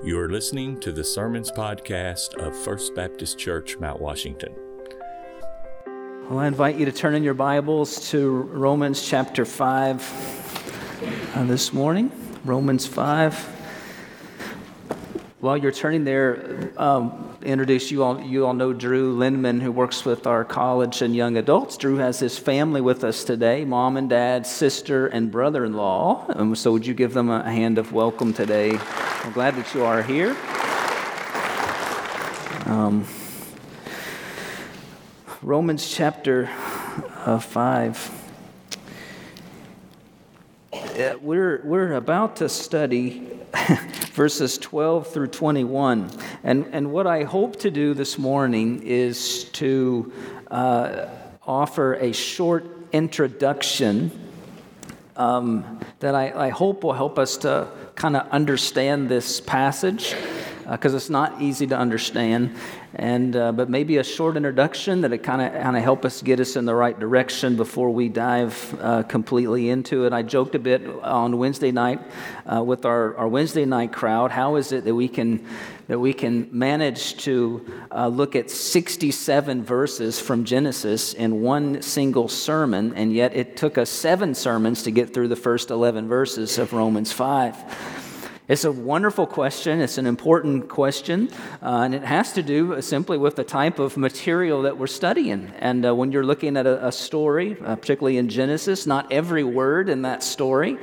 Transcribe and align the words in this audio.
You 0.00 0.20
are 0.20 0.28
listening 0.30 0.78
to 0.80 0.92
the 0.92 1.02
Sermons 1.02 1.50
Podcast 1.50 2.36
of 2.36 2.56
First 2.56 2.94
Baptist 2.94 3.36
Church, 3.36 3.76
Mount 3.78 4.00
Washington. 4.00 4.54
Well, 6.30 6.38
I 6.38 6.46
invite 6.46 6.76
you 6.76 6.84
to 6.84 6.92
turn 6.92 7.16
in 7.16 7.24
your 7.24 7.34
Bibles 7.34 8.08
to 8.10 8.30
Romans 8.30 9.04
chapter 9.04 9.44
5 9.44 11.34
uh, 11.34 11.44
this 11.46 11.72
morning. 11.72 12.12
Romans 12.44 12.86
5. 12.86 13.34
While 15.40 15.56
you're 15.56 15.72
turning 15.72 16.04
there, 16.04 16.72
um, 16.76 17.36
introduce 17.42 17.90
you 17.90 18.04
all. 18.04 18.20
You 18.20 18.46
all 18.46 18.54
know 18.54 18.72
Drew 18.72 19.16
Lindman, 19.16 19.60
who 19.60 19.72
works 19.72 20.04
with 20.04 20.28
our 20.28 20.44
college 20.44 21.02
and 21.02 21.16
young 21.16 21.36
adults. 21.36 21.76
Drew 21.76 21.96
has 21.96 22.20
his 22.20 22.38
family 22.38 22.80
with 22.80 23.02
us 23.02 23.24
today: 23.24 23.64
mom 23.64 23.96
and 23.96 24.08
dad, 24.08 24.46
sister, 24.46 25.08
and 25.08 25.32
brother-in-law. 25.32 26.26
Um, 26.28 26.54
so, 26.54 26.70
would 26.72 26.86
you 26.86 26.94
give 26.94 27.14
them 27.14 27.30
a 27.30 27.50
hand 27.50 27.78
of 27.78 27.92
welcome 27.92 28.32
today? 28.32 28.78
I'm 29.28 29.34
glad 29.34 29.56
that 29.56 29.74
you 29.74 29.84
are 29.84 30.02
here. 30.02 30.34
Um, 32.64 33.04
Romans 35.42 35.90
chapter 35.90 36.48
uh, 37.26 37.38
five. 37.38 38.10
Uh, 40.72 41.16
we're, 41.20 41.60
we're 41.62 41.92
about 41.92 42.36
to 42.36 42.48
study 42.48 43.38
verses 44.14 44.56
12 44.56 45.08
through 45.08 45.26
21. 45.26 46.10
And, 46.42 46.66
and 46.72 46.90
what 46.90 47.06
I 47.06 47.24
hope 47.24 47.56
to 47.56 47.70
do 47.70 47.92
this 47.92 48.16
morning 48.16 48.82
is 48.82 49.44
to 49.44 50.10
uh, 50.50 51.04
offer 51.46 51.96
a 51.96 52.12
short 52.12 52.64
introduction 52.92 54.27
um, 55.18 55.80
that 55.98 56.14
I, 56.14 56.46
I 56.46 56.48
hope 56.48 56.84
will 56.84 56.94
help 56.94 57.18
us 57.18 57.36
to 57.38 57.68
kind 57.96 58.16
of 58.16 58.28
understand 58.30 59.08
this 59.08 59.40
passage 59.40 60.14
because 60.70 60.94
uh, 60.94 60.96
it's 60.96 61.10
not 61.10 61.40
easy 61.40 61.66
to 61.66 61.76
understand. 61.76 62.54
And 62.94 63.36
uh, 63.36 63.52
but 63.52 63.68
maybe 63.68 63.98
a 63.98 64.04
short 64.04 64.36
introduction 64.36 65.02
that 65.02 65.12
it 65.12 65.18
kind 65.18 65.42
of 65.42 65.62
kind 65.62 65.76
of 65.76 65.82
help 65.82 66.04
us 66.04 66.22
get 66.22 66.40
us 66.40 66.56
in 66.56 66.64
the 66.64 66.74
right 66.74 66.98
direction 66.98 67.56
before 67.56 67.90
we 67.90 68.08
dive 68.08 68.78
uh, 68.80 69.02
completely 69.04 69.68
into 69.68 70.04
it. 70.06 70.12
I 70.12 70.22
joked 70.22 70.54
a 70.54 70.58
bit 70.58 70.86
on 70.86 71.38
Wednesday 71.38 71.70
night 71.70 72.00
uh, 72.46 72.62
with 72.62 72.84
our, 72.84 73.16
our 73.16 73.28
Wednesday 73.28 73.64
night 73.64 73.92
crowd. 73.92 74.30
How 74.30 74.56
is 74.56 74.72
it 74.72 74.84
that 74.84 74.94
we 74.94 75.08
can 75.08 75.46
that 75.88 75.98
we 75.98 76.12
can 76.12 76.48
manage 76.52 77.16
to 77.16 77.64
uh, 77.90 78.08
look 78.08 78.36
at 78.36 78.50
67 78.50 79.64
verses 79.64 80.20
from 80.20 80.44
Genesis 80.44 81.14
in 81.14 81.40
one 81.40 81.80
single 81.80 82.28
sermon, 82.28 82.92
and 82.94 83.12
yet 83.12 83.34
it 83.34 83.56
took 83.56 83.78
us 83.78 83.88
seven 83.88 84.34
sermons 84.34 84.82
to 84.82 84.90
get 84.90 85.14
through 85.14 85.28
the 85.28 85.36
first 85.36 85.70
11 85.70 86.06
verses 86.06 86.58
of 86.58 86.74
Romans 86.74 87.10
5? 87.10 87.97
It's 88.48 88.64
a 88.64 88.72
wonderful 88.72 89.26
question. 89.26 89.82
It's 89.82 89.98
an 89.98 90.06
important 90.06 90.70
question. 90.70 91.28
Uh, 91.62 91.82
and 91.82 91.94
it 91.94 92.02
has 92.02 92.32
to 92.32 92.42
do 92.42 92.80
simply 92.80 93.18
with 93.18 93.36
the 93.36 93.44
type 93.44 93.78
of 93.78 93.98
material 93.98 94.62
that 94.62 94.78
we're 94.78 94.86
studying. 94.86 95.52
And 95.58 95.84
uh, 95.84 95.94
when 95.94 96.12
you're 96.12 96.24
looking 96.24 96.56
at 96.56 96.66
a, 96.66 96.86
a 96.86 96.90
story, 96.90 97.58
uh, 97.62 97.76
particularly 97.76 98.16
in 98.16 98.30
Genesis, 98.30 98.86
not 98.86 99.12
every 99.12 99.44
word 99.44 99.90
in 99.90 100.00
that 100.02 100.22
story 100.22 100.78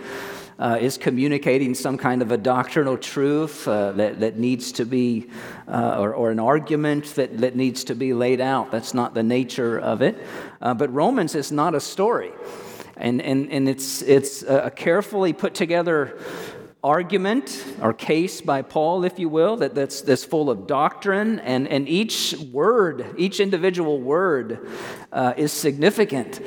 uh, 0.60 0.78
is 0.80 1.00
communicating 1.00 1.74
some 1.74 1.98
kind 1.98 2.22
of 2.22 2.32
a 2.32 2.38
doctrinal 2.38 3.00
truth 3.00 3.68
uh, 3.68 3.94
that, 3.94 4.20
that 4.20 4.38
needs 4.38 4.72
to 4.74 4.86
be, 4.86 5.32
uh, 5.68 5.98
or, 6.00 6.14
or, 6.14 6.30
an 6.30 6.40
argument 6.40 7.16
that, 7.16 7.40
that 7.40 7.56
needs 7.56 7.86
to 7.86 7.96
be 7.96 8.14
laid 8.14 8.42
out. 8.42 8.70
That's 8.70 8.94
not 8.94 9.16
the 9.16 9.24
nature 9.24 9.80
of 9.80 10.04
it. 10.04 10.24
but 10.60 10.94
Romans 10.94 11.34
is 11.34 11.52
not 11.52 11.74
a 11.74 11.82
story. 11.82 12.32
And, 12.98 13.22
and, 13.22 13.52
and 13.52 13.68
it's, 13.68 14.04
it's 14.04 14.44
a 14.44 14.72
carefully 14.72 15.34
put 15.34 15.54
together 15.54 16.18
argument 16.86 17.66
or 17.82 17.94
case 17.94 18.42
by 18.42 18.62
Paul, 18.62 19.04
if 19.04 19.18
you 19.18 19.28
will, 19.28 19.58
that, 19.58 19.74
that's, 19.74 20.02
that's 20.02 20.24
full 20.24 20.52
of 20.52 20.68
doctrine, 20.68 21.40
and, 21.40 21.68
and 21.68 21.90
each 21.90 22.36
word, 22.54 23.16
each 23.18 23.40
individual 23.40 24.00
word 24.00 24.68
uh, 25.12 25.34
is 25.36 25.52
significant 25.52 26.40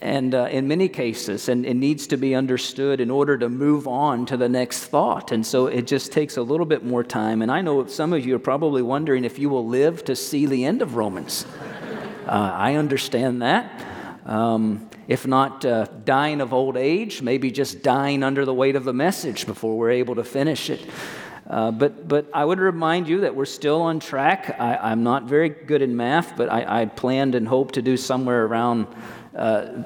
and 0.00 0.34
uh, 0.34 0.48
in 0.50 0.66
many 0.66 0.88
cases, 0.88 1.48
and 1.48 1.66
it 1.66 1.74
needs 1.74 2.06
to 2.06 2.16
be 2.16 2.34
understood 2.34 3.00
in 3.00 3.10
order 3.10 3.36
to 3.36 3.48
move 3.48 3.86
on 3.86 4.24
to 4.26 4.36
the 4.36 4.48
next 4.48 4.86
thought. 4.86 5.30
And 5.30 5.44
so 5.44 5.66
it 5.66 5.86
just 5.86 6.10
takes 6.10 6.38
a 6.38 6.42
little 6.42 6.64
bit 6.64 6.84
more 6.84 7.04
time. 7.04 7.42
And 7.42 7.50
I 7.50 7.60
know 7.60 7.84
some 7.86 8.14
of 8.14 8.24
you 8.24 8.34
are 8.36 8.38
probably 8.38 8.80
wondering 8.80 9.24
if 9.24 9.38
you 9.38 9.50
will 9.50 9.66
live 9.66 10.04
to 10.06 10.16
see 10.16 10.46
the 10.46 10.64
end 10.64 10.82
of 10.82 10.94
Romans. 10.94 11.44
Uh, 12.20 12.52
I 12.54 12.74
understand 12.74 13.42
that. 13.42 13.84
Um, 14.24 14.89
if 15.10 15.26
not 15.26 15.64
uh, 15.64 15.86
dying 16.04 16.40
of 16.40 16.52
old 16.52 16.76
age, 16.76 17.20
maybe 17.20 17.50
just 17.50 17.82
dying 17.82 18.22
under 18.22 18.44
the 18.44 18.54
weight 18.54 18.76
of 18.76 18.84
the 18.84 18.92
message 18.92 19.44
before 19.44 19.76
we're 19.76 19.90
able 19.90 20.14
to 20.14 20.22
finish 20.22 20.70
it. 20.70 20.88
Uh, 21.48 21.72
but, 21.72 22.06
but 22.06 22.26
I 22.32 22.44
would 22.44 22.60
remind 22.60 23.08
you 23.08 23.22
that 23.22 23.34
we're 23.34 23.44
still 23.44 23.82
on 23.82 23.98
track. 23.98 24.54
I, 24.60 24.92
am 24.92 25.02
not 25.02 25.24
very 25.24 25.48
good 25.48 25.82
in 25.82 25.96
math, 25.96 26.36
but 26.36 26.48
I, 26.48 26.82
I 26.82 26.84
planned 26.84 27.34
and 27.34 27.48
hoped 27.48 27.74
to 27.74 27.82
do 27.82 27.96
somewhere 27.96 28.46
around 28.46 28.86
uh, 29.34 29.82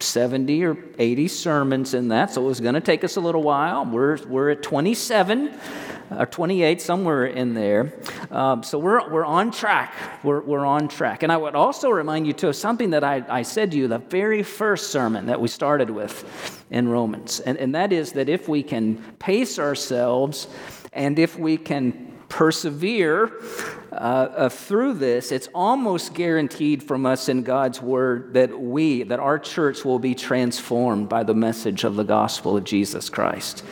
70 0.00 0.62
or 0.64 0.76
80 0.98 1.28
sermons 1.28 1.94
in 1.94 2.08
that. 2.08 2.32
So 2.32 2.42
it 2.42 2.46
was 2.46 2.60
going 2.60 2.74
to 2.74 2.82
take 2.82 3.04
us 3.04 3.16
a 3.16 3.22
little 3.22 3.42
while. 3.42 3.86
We're, 3.86 4.18
we're 4.26 4.50
at 4.50 4.62
27 4.62 5.58
or 6.10 6.26
28, 6.26 6.80
somewhere 6.80 7.26
in 7.26 7.54
there. 7.54 7.92
Um, 8.30 8.62
so 8.62 8.78
we're, 8.78 9.08
we're 9.10 9.24
on 9.24 9.50
track. 9.50 9.94
We're, 10.22 10.40
we're 10.40 10.64
on 10.64 10.88
track. 10.88 11.22
And 11.22 11.32
I 11.32 11.36
would 11.36 11.54
also 11.54 11.90
remind 11.90 12.26
you, 12.26 12.32
too, 12.32 12.48
of 12.48 12.56
something 12.56 12.90
that 12.90 13.04
I, 13.04 13.24
I 13.28 13.42
said 13.42 13.70
to 13.72 13.76
you 13.76 13.88
the 13.88 13.98
very 13.98 14.42
first 14.42 14.90
sermon 14.90 15.26
that 15.26 15.40
we 15.40 15.48
started 15.48 15.90
with 15.90 16.64
in 16.70 16.88
Romans. 16.88 17.40
And, 17.40 17.58
and 17.58 17.74
that 17.74 17.92
is 17.92 18.12
that 18.12 18.28
if 18.28 18.48
we 18.48 18.62
can 18.62 19.02
pace 19.18 19.58
ourselves 19.58 20.48
and 20.92 21.18
if 21.18 21.38
we 21.38 21.56
can 21.56 22.08
persevere 22.28 23.32
uh, 23.90 23.94
uh, 23.94 24.48
through 24.48 24.94
this, 24.94 25.32
it's 25.32 25.48
almost 25.54 26.14
guaranteed 26.14 26.82
from 26.82 27.06
us 27.06 27.28
in 27.28 27.42
God's 27.42 27.80
word 27.80 28.34
that 28.34 28.58
we, 28.58 29.02
that 29.04 29.18
our 29.18 29.38
church 29.38 29.84
will 29.84 29.98
be 29.98 30.14
transformed 30.14 31.08
by 31.08 31.22
the 31.22 31.34
message 31.34 31.84
of 31.84 31.96
the 31.96 32.04
gospel 32.04 32.56
of 32.56 32.64
Jesus 32.64 33.08
Christ. 33.08 33.64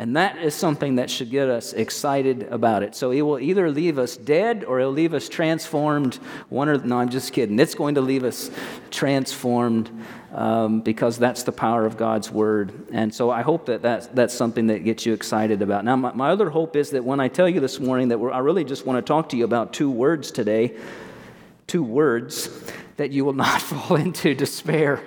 And 0.00 0.16
that 0.16 0.38
is 0.38 0.54
something 0.54 0.94
that 0.94 1.10
should 1.10 1.28
get 1.28 1.50
us 1.50 1.74
excited 1.74 2.44
about 2.44 2.82
it. 2.82 2.96
So 2.96 3.10
it 3.10 3.20
will 3.20 3.38
either 3.38 3.70
leave 3.70 3.98
us 3.98 4.16
dead 4.16 4.64
or 4.64 4.80
it'll 4.80 4.92
leave 4.92 5.12
us 5.12 5.28
transformed. 5.28 6.14
One 6.48 6.70
or 6.70 6.78
no, 6.78 7.00
I'm 7.00 7.10
just 7.10 7.34
kidding. 7.34 7.60
It's 7.60 7.74
going 7.74 7.96
to 7.96 8.00
leave 8.00 8.24
us 8.24 8.50
transformed 8.90 9.90
um, 10.32 10.80
because 10.80 11.18
that's 11.18 11.42
the 11.42 11.52
power 11.52 11.84
of 11.84 11.98
God's 11.98 12.30
word. 12.30 12.72
And 12.92 13.14
so 13.14 13.30
I 13.30 13.42
hope 13.42 13.66
that 13.66 13.82
that's, 13.82 14.06
that's 14.06 14.32
something 14.32 14.68
that 14.68 14.84
gets 14.84 15.04
you 15.04 15.12
excited 15.12 15.60
about. 15.60 15.84
Now, 15.84 15.96
my, 15.96 16.14
my 16.14 16.30
other 16.30 16.48
hope 16.48 16.76
is 16.76 16.92
that 16.92 17.04
when 17.04 17.20
I 17.20 17.28
tell 17.28 17.46
you 17.46 17.60
this 17.60 17.78
morning 17.78 18.08
that 18.08 18.16
I 18.16 18.38
really 18.38 18.64
just 18.64 18.86
want 18.86 18.96
to 18.96 19.06
talk 19.06 19.28
to 19.28 19.36
you 19.36 19.44
about 19.44 19.74
two 19.74 19.90
words 19.90 20.30
today, 20.30 20.78
two 21.66 21.82
words 21.82 22.48
that 23.00 23.12
you 23.12 23.24
will 23.24 23.32
not 23.32 23.62
fall 23.70 23.96
into 23.96 24.34
despair 24.34 25.02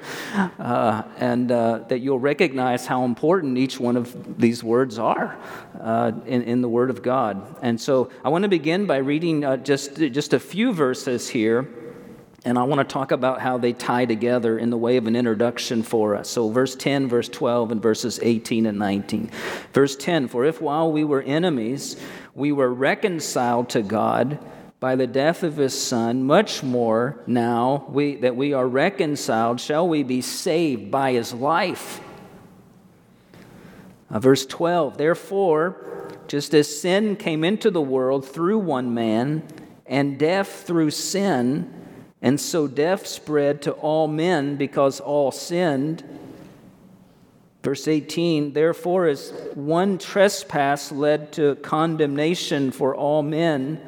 uh, 0.57 1.03
and 1.17 1.51
uh, 1.51 1.77
that 1.89 1.99
you'll 1.99 2.17
recognize 2.19 2.87
how 2.87 3.05
important 3.05 3.55
each 3.55 3.79
one 3.79 3.95
of 3.95 4.39
these 4.39 4.63
words 4.63 4.97
are 4.97 5.37
uh, 5.79 6.11
in, 6.25 6.41
in, 6.41 6.61
the 6.61 6.67
Word 6.67 6.89
of 6.89 7.03
God. 7.03 7.55
And 7.61 7.79
so 7.79 8.09
I 8.25 8.29
want 8.29 8.41
to 8.45 8.49
begin 8.49 8.87
by 8.87 8.97
reading 8.97 9.45
uh, 9.45 9.57
just, 9.57 9.97
just 9.97 10.33
a 10.33 10.39
few 10.39 10.73
verses 10.73 11.29
here. 11.29 11.69
And 12.45 12.57
I 12.57 12.63
want 12.63 12.79
to 12.79 12.91
talk 12.91 13.11
about 13.11 13.41
how 13.41 13.59
they 13.59 13.73
tie 13.73 14.05
together 14.05 14.57
in 14.57 14.71
the 14.71 14.77
way 14.77 14.97
of 14.97 15.05
an 15.05 15.15
introduction 15.15 15.83
for 15.83 16.15
us. 16.15 16.29
So, 16.29 16.49
verse 16.49 16.75
10, 16.75 17.07
verse 17.07 17.29
12, 17.29 17.71
and 17.73 17.81
verses 17.81 18.19
18 18.21 18.65
and 18.65 18.79
19. 18.79 19.29
Verse 19.71 19.95
10 19.95 20.27
For 20.27 20.43
if 20.43 20.59
while 20.59 20.91
we 20.91 21.05
were 21.05 21.21
enemies, 21.21 21.95
we 22.33 22.51
were 22.51 22.73
reconciled 22.73 23.69
to 23.69 23.81
God 23.81 24.39
by 24.83 24.97
the 24.97 25.07
death 25.07 25.43
of 25.43 25.55
his 25.55 25.81
son, 25.81 26.25
much 26.25 26.61
more 26.61 27.17
now 27.25 27.85
we, 27.87 28.17
that 28.17 28.35
we 28.35 28.51
are 28.51 28.67
reconciled, 28.67 29.57
shall 29.57 29.87
we 29.87 30.03
be 30.03 30.19
saved 30.19 30.91
by 30.91 31.13
his 31.13 31.33
life. 31.33 32.01
Uh, 34.09 34.19
verse 34.19 34.45
12 34.45 34.97
Therefore, 34.97 36.09
just 36.27 36.53
as 36.53 36.81
sin 36.81 37.15
came 37.15 37.45
into 37.45 37.71
the 37.71 37.79
world 37.79 38.27
through 38.27 38.59
one 38.59 38.93
man, 38.93 39.47
and 39.85 40.19
death 40.19 40.65
through 40.67 40.91
sin, 40.91 41.73
and 42.21 42.37
so 42.37 42.67
death 42.67 43.07
spread 43.07 43.61
to 43.61 43.71
all 43.71 44.09
men 44.09 44.57
because 44.57 44.99
all 44.99 45.31
sinned. 45.31 46.03
Verse 47.63 47.87
18, 47.87 48.51
therefore, 48.51 49.07
as 49.07 49.31
one 49.53 49.97
trespass 49.97 50.91
led 50.91 51.31
to 51.31 51.55
condemnation 51.55 52.69
for 52.69 52.93
all 52.93 53.23
men, 53.23 53.79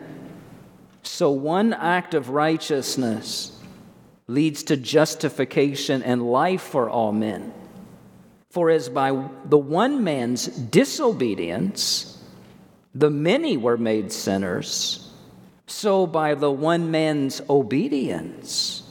so 1.07 1.31
one 1.31 1.74
act 1.74 2.13
of 2.13 2.30
righteousness 2.30 3.52
leads 4.28 4.63
to 4.63 4.78
justification 4.78 6.02
and 6.04 6.31
life 6.31 6.62
for 6.62 6.90
all 6.90 7.12
men. 7.12 7.54
For 8.50 8.69
as 8.69 8.90
by 8.90 9.12
the 9.46 9.57
one 9.57 10.04
man's 10.04 10.48
disobedience 10.48 12.12
the 12.94 13.10
many 13.10 13.57
were 13.57 13.78
made 13.78 14.12
sinners, 14.12 15.12
so 15.68 16.07
by 16.07 16.34
the 16.34 16.52
one 16.52 16.92
man's 16.92 17.42
obedience 17.50 18.84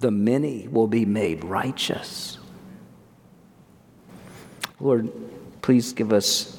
the 0.00 0.10
many 0.10 0.66
will 0.66 0.88
be 0.88 1.04
made 1.04 1.44
righteous. 1.44 2.38
Lord, 4.80 5.12
please 5.62 5.92
give 5.92 6.12
us 6.12 6.58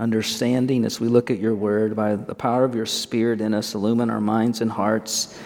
understanding 0.00 0.84
as 0.84 0.98
we 0.98 1.08
look 1.08 1.30
at 1.30 1.38
your 1.38 1.54
word. 1.54 1.94
By 1.94 2.16
the 2.16 2.34
power 2.34 2.64
of 2.64 2.74
your 2.74 2.86
Spirit 2.86 3.40
in 3.40 3.54
us, 3.54 3.74
illumine 3.74 4.10
our 4.10 4.20
minds 4.20 4.62
and 4.62 4.70
hearts. 4.70 5.38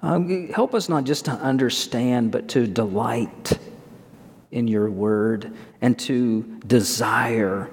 Um, 0.00 0.48
help 0.48 0.74
us 0.74 0.88
not 0.88 1.04
just 1.04 1.26
to 1.26 1.32
understand, 1.32 2.30
but 2.30 2.48
to 2.50 2.66
delight 2.66 3.52
in 4.50 4.68
your 4.68 4.90
word 4.90 5.52
and 5.80 5.98
to 6.00 6.42
desire 6.66 7.70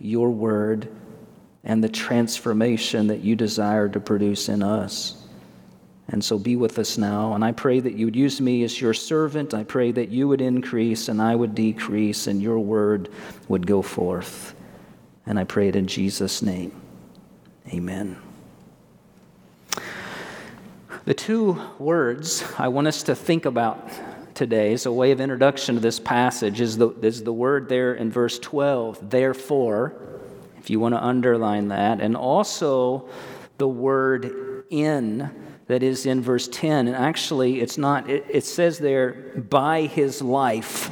your 0.00 0.30
word 0.30 0.88
and 1.64 1.82
the 1.82 1.88
transformation 1.88 3.08
that 3.08 3.20
you 3.20 3.36
desire 3.36 3.88
to 3.88 4.00
produce 4.00 4.48
in 4.48 4.62
us. 4.62 5.24
And 6.08 6.24
so 6.24 6.38
be 6.38 6.56
with 6.56 6.78
us 6.78 6.96
now. 6.96 7.34
And 7.34 7.44
I 7.44 7.52
pray 7.52 7.80
that 7.80 7.94
you 7.94 8.06
would 8.06 8.16
use 8.16 8.40
me 8.40 8.64
as 8.64 8.80
your 8.80 8.94
servant. 8.94 9.52
I 9.52 9.64
pray 9.64 9.92
that 9.92 10.08
you 10.08 10.26
would 10.26 10.40
increase 10.40 11.08
and 11.08 11.20
I 11.20 11.34
would 11.34 11.54
decrease 11.54 12.26
and 12.26 12.42
your 12.42 12.58
word 12.58 13.10
would 13.48 13.66
go 13.66 13.82
forth. 13.82 14.54
And 15.28 15.38
I 15.38 15.44
pray 15.44 15.68
it 15.68 15.76
in 15.76 15.86
Jesus' 15.86 16.40
name. 16.40 16.72
Amen. 17.68 18.16
The 21.04 21.12
two 21.12 21.60
words 21.78 22.42
I 22.58 22.68
want 22.68 22.86
us 22.86 23.02
to 23.04 23.14
think 23.14 23.44
about 23.44 23.90
today 24.34 24.72
as 24.72 24.86
a 24.86 24.92
way 24.92 25.10
of 25.10 25.20
introduction 25.20 25.74
to 25.74 25.82
this 25.82 26.00
passage 26.00 26.62
is 26.62 26.78
the, 26.78 26.88
is 27.02 27.24
the 27.24 27.32
word 27.32 27.68
there 27.68 27.92
in 27.92 28.10
verse 28.10 28.38
12, 28.38 29.10
therefore, 29.10 30.00
if 30.56 30.70
you 30.70 30.80
want 30.80 30.94
to 30.94 31.04
underline 31.04 31.68
that, 31.68 32.00
and 32.00 32.16
also 32.16 33.06
the 33.58 33.68
word 33.68 34.64
in 34.70 35.30
that 35.66 35.82
is 35.82 36.06
in 36.06 36.22
verse 36.22 36.48
10. 36.48 36.88
And 36.88 36.96
actually, 36.96 37.60
it's 37.60 37.76
not, 37.76 38.08
it, 38.08 38.24
it 38.30 38.44
says 38.46 38.78
there, 38.78 39.12
by 39.36 39.82
his 39.82 40.22
life 40.22 40.90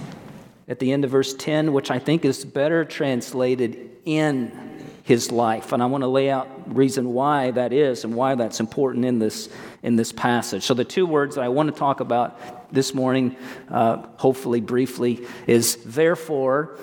at 0.69 0.79
the 0.79 0.93
end 0.93 1.05
of 1.05 1.11
verse 1.11 1.35
10, 1.35 1.73
which 1.73 1.91
I 1.91 1.99
think 1.99 2.25
is 2.25 2.45
better 2.45 2.85
translated 2.85 3.91
in 4.05 4.67
his 5.05 5.31
life. 5.31 5.73
And 5.73 5.81
I 5.83 5.87
want 5.87 6.03
to 6.03 6.09
lay 6.09 6.31
out 6.31 6.75
reason 6.75 7.13
why 7.13 7.53
that 7.53 7.73
is 7.73 8.03
and 8.05 8.15
why 8.15 8.35
that's 8.35 8.59
important 8.59 9.05
in 9.05 9.21
this, 9.21 9.49
in 9.85 9.95
this 9.95 10.11
passage. 10.11 10.65
So 10.65 10.75
the 10.75 10.85
two 10.85 11.07
words 11.07 11.37
that 11.37 11.45
I 11.45 11.49
want 11.49 11.73
to 11.73 11.79
talk 11.79 12.01
about 12.01 12.73
this 12.73 12.93
morning, 12.93 13.37
uh, 13.71 14.05
hopefully 14.17 14.61
briefly, 14.61 15.25
is 15.47 15.77
therefore 15.85 16.77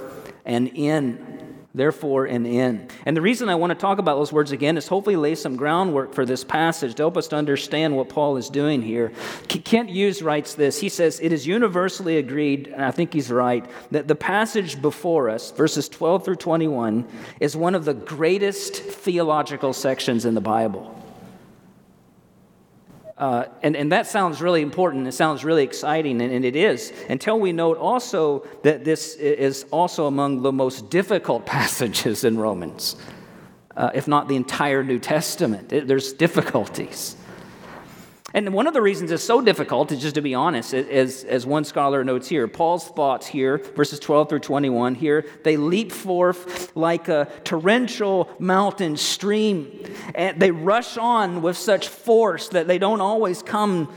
and 0.45 0.69
in 0.69 1.32
therefore 1.75 2.25
and 2.25 2.45
in. 2.45 2.87
And 3.05 3.17
the 3.17 3.21
reason 3.21 3.49
I 3.49 3.55
want 3.55 3.71
to 3.71 3.75
talk 3.75 3.97
about 3.97 4.17
those 4.17 4.31
words 4.31 4.51
again 4.51 4.77
is 4.77 4.87
hopefully 4.87 5.15
lay 5.15 5.35
some 5.35 5.55
groundwork 5.55 6.13
for 6.13 6.25
this 6.25 6.43
passage 6.43 6.95
to 6.95 7.03
help 7.03 7.17
us 7.17 7.27
to 7.29 7.35
understand 7.35 7.97
what 7.97 8.09
Paul 8.09 8.37
is 8.37 8.49
doing 8.49 8.81
here. 8.81 9.11
Kent 9.47 9.89
Hughes 9.89 10.21
writes 10.21 10.53
this. 10.53 10.79
He 10.79 10.89
says, 10.89 11.19
It 11.19 11.33
is 11.33 11.47
universally 11.47 12.17
agreed, 12.17 12.67
and 12.67 12.83
I 12.83 12.91
think 12.91 13.13
he's 13.13 13.31
right, 13.31 13.65
that 13.91 14.07
the 14.07 14.15
passage 14.15 14.81
before 14.81 15.29
us, 15.29 15.51
verses 15.51 15.89
12 15.89 16.25
through 16.25 16.35
21, 16.35 17.07
is 17.39 17.55
one 17.55 17.75
of 17.75 17.85
the 17.85 17.93
greatest 17.93 18.75
theological 18.75 19.73
sections 19.73 20.25
in 20.25 20.35
the 20.35 20.41
Bible. 20.41 21.02
Uh, 23.17 23.45
and, 23.61 23.75
and 23.75 23.91
that 23.91 24.07
sounds 24.07 24.41
really 24.41 24.61
important. 24.61 25.07
It 25.07 25.11
sounds 25.11 25.45
really 25.45 25.63
exciting, 25.63 26.19
and, 26.19 26.33
and, 26.33 26.43
it 26.43 26.55
is, 26.55 26.91
until 27.09 27.39
we 27.39 27.51
note 27.51 27.77
also 27.77 28.47
that 28.63 28.83
this 28.83 29.15
is 29.15 29.65
also 29.69 30.07
among 30.07 30.41
the 30.41 30.51
most 30.51 30.89
difficult 30.89 31.45
passages 31.57 32.23
in 32.23 32.37
Romans, 32.37 32.95
uh, 33.77 33.91
if 33.93 34.07
not 34.07 34.27
the 34.27 34.35
entire 34.35 34.83
New 34.83 34.97
Testament. 34.97 35.71
It, 35.71 35.87
there's 35.87 36.13
difficulties. 36.13 37.15
And 38.35 38.51
one 38.51 38.65
of 38.65 38.73
the 38.73 38.81
reasons 38.81 39.11
it's 39.11 39.23
so 39.23 39.41
difficult, 39.41 39.91
is 39.91 40.01
just 40.01 40.15
to 40.15 40.21
be 40.21 40.33
honest, 40.33 40.73
as, 40.73 41.23
as 41.23 41.45
one 41.45 41.63
scholar 41.63 42.03
notes 42.03 42.27
here, 42.27 42.47
Paul's 42.47 42.87
thoughts 42.87 43.27
here, 43.27 43.59
verses 43.75 43.99
12 43.99 44.29
through 44.29 44.39
21, 44.39 44.95
here, 44.95 45.25
they 45.43 45.55
leap 45.55 45.91
forth 45.91 46.75
like 46.75 47.09
a 47.09 47.27
torrential 47.43 48.29
mountain 48.39 48.97
stream. 48.97 49.85
And 50.15 50.39
they 50.39 50.49
rush 50.49 50.97
on 50.97 51.43
with 51.43 51.57
such 51.57 51.87
force 51.87 52.49
that 52.49 52.67
they 52.67 52.79
don't 52.79 53.01
always 53.01 53.43
come 53.43 53.93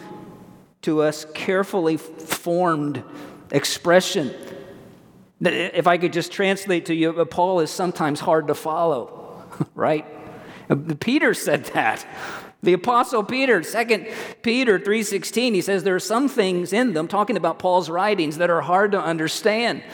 to 0.82 1.00
us 1.00 1.24
carefully 1.32 1.96
formed 1.96 3.02
expression. 3.50 4.34
If 5.40 5.86
I 5.86 5.96
could 5.96 6.12
just 6.12 6.30
translate 6.30 6.86
to 6.86 6.94
you, 6.94 7.24
Paul 7.24 7.60
is 7.60 7.70
sometimes 7.70 8.20
hard 8.20 8.48
to 8.48 8.54
follow, 8.54 9.44
right? 9.74 10.06
Uh, 10.68 10.76
Peter 11.00 11.32
said 11.32 11.64
that. 11.66 12.06
The 12.66 12.72
apostle 12.72 13.22
Peter, 13.22 13.62
2 13.62 14.06
Peter 14.42 14.76
3:16, 14.76 15.54
he 15.54 15.60
says 15.60 15.84
there 15.84 15.94
are 15.94 16.00
some 16.00 16.28
things 16.28 16.72
in 16.72 16.94
them 16.94 17.06
talking 17.06 17.36
about 17.36 17.60
Paul's 17.60 17.88
writings 17.88 18.38
that 18.38 18.50
are 18.50 18.60
hard 18.60 18.90
to 18.90 19.00
understand. 19.00 19.84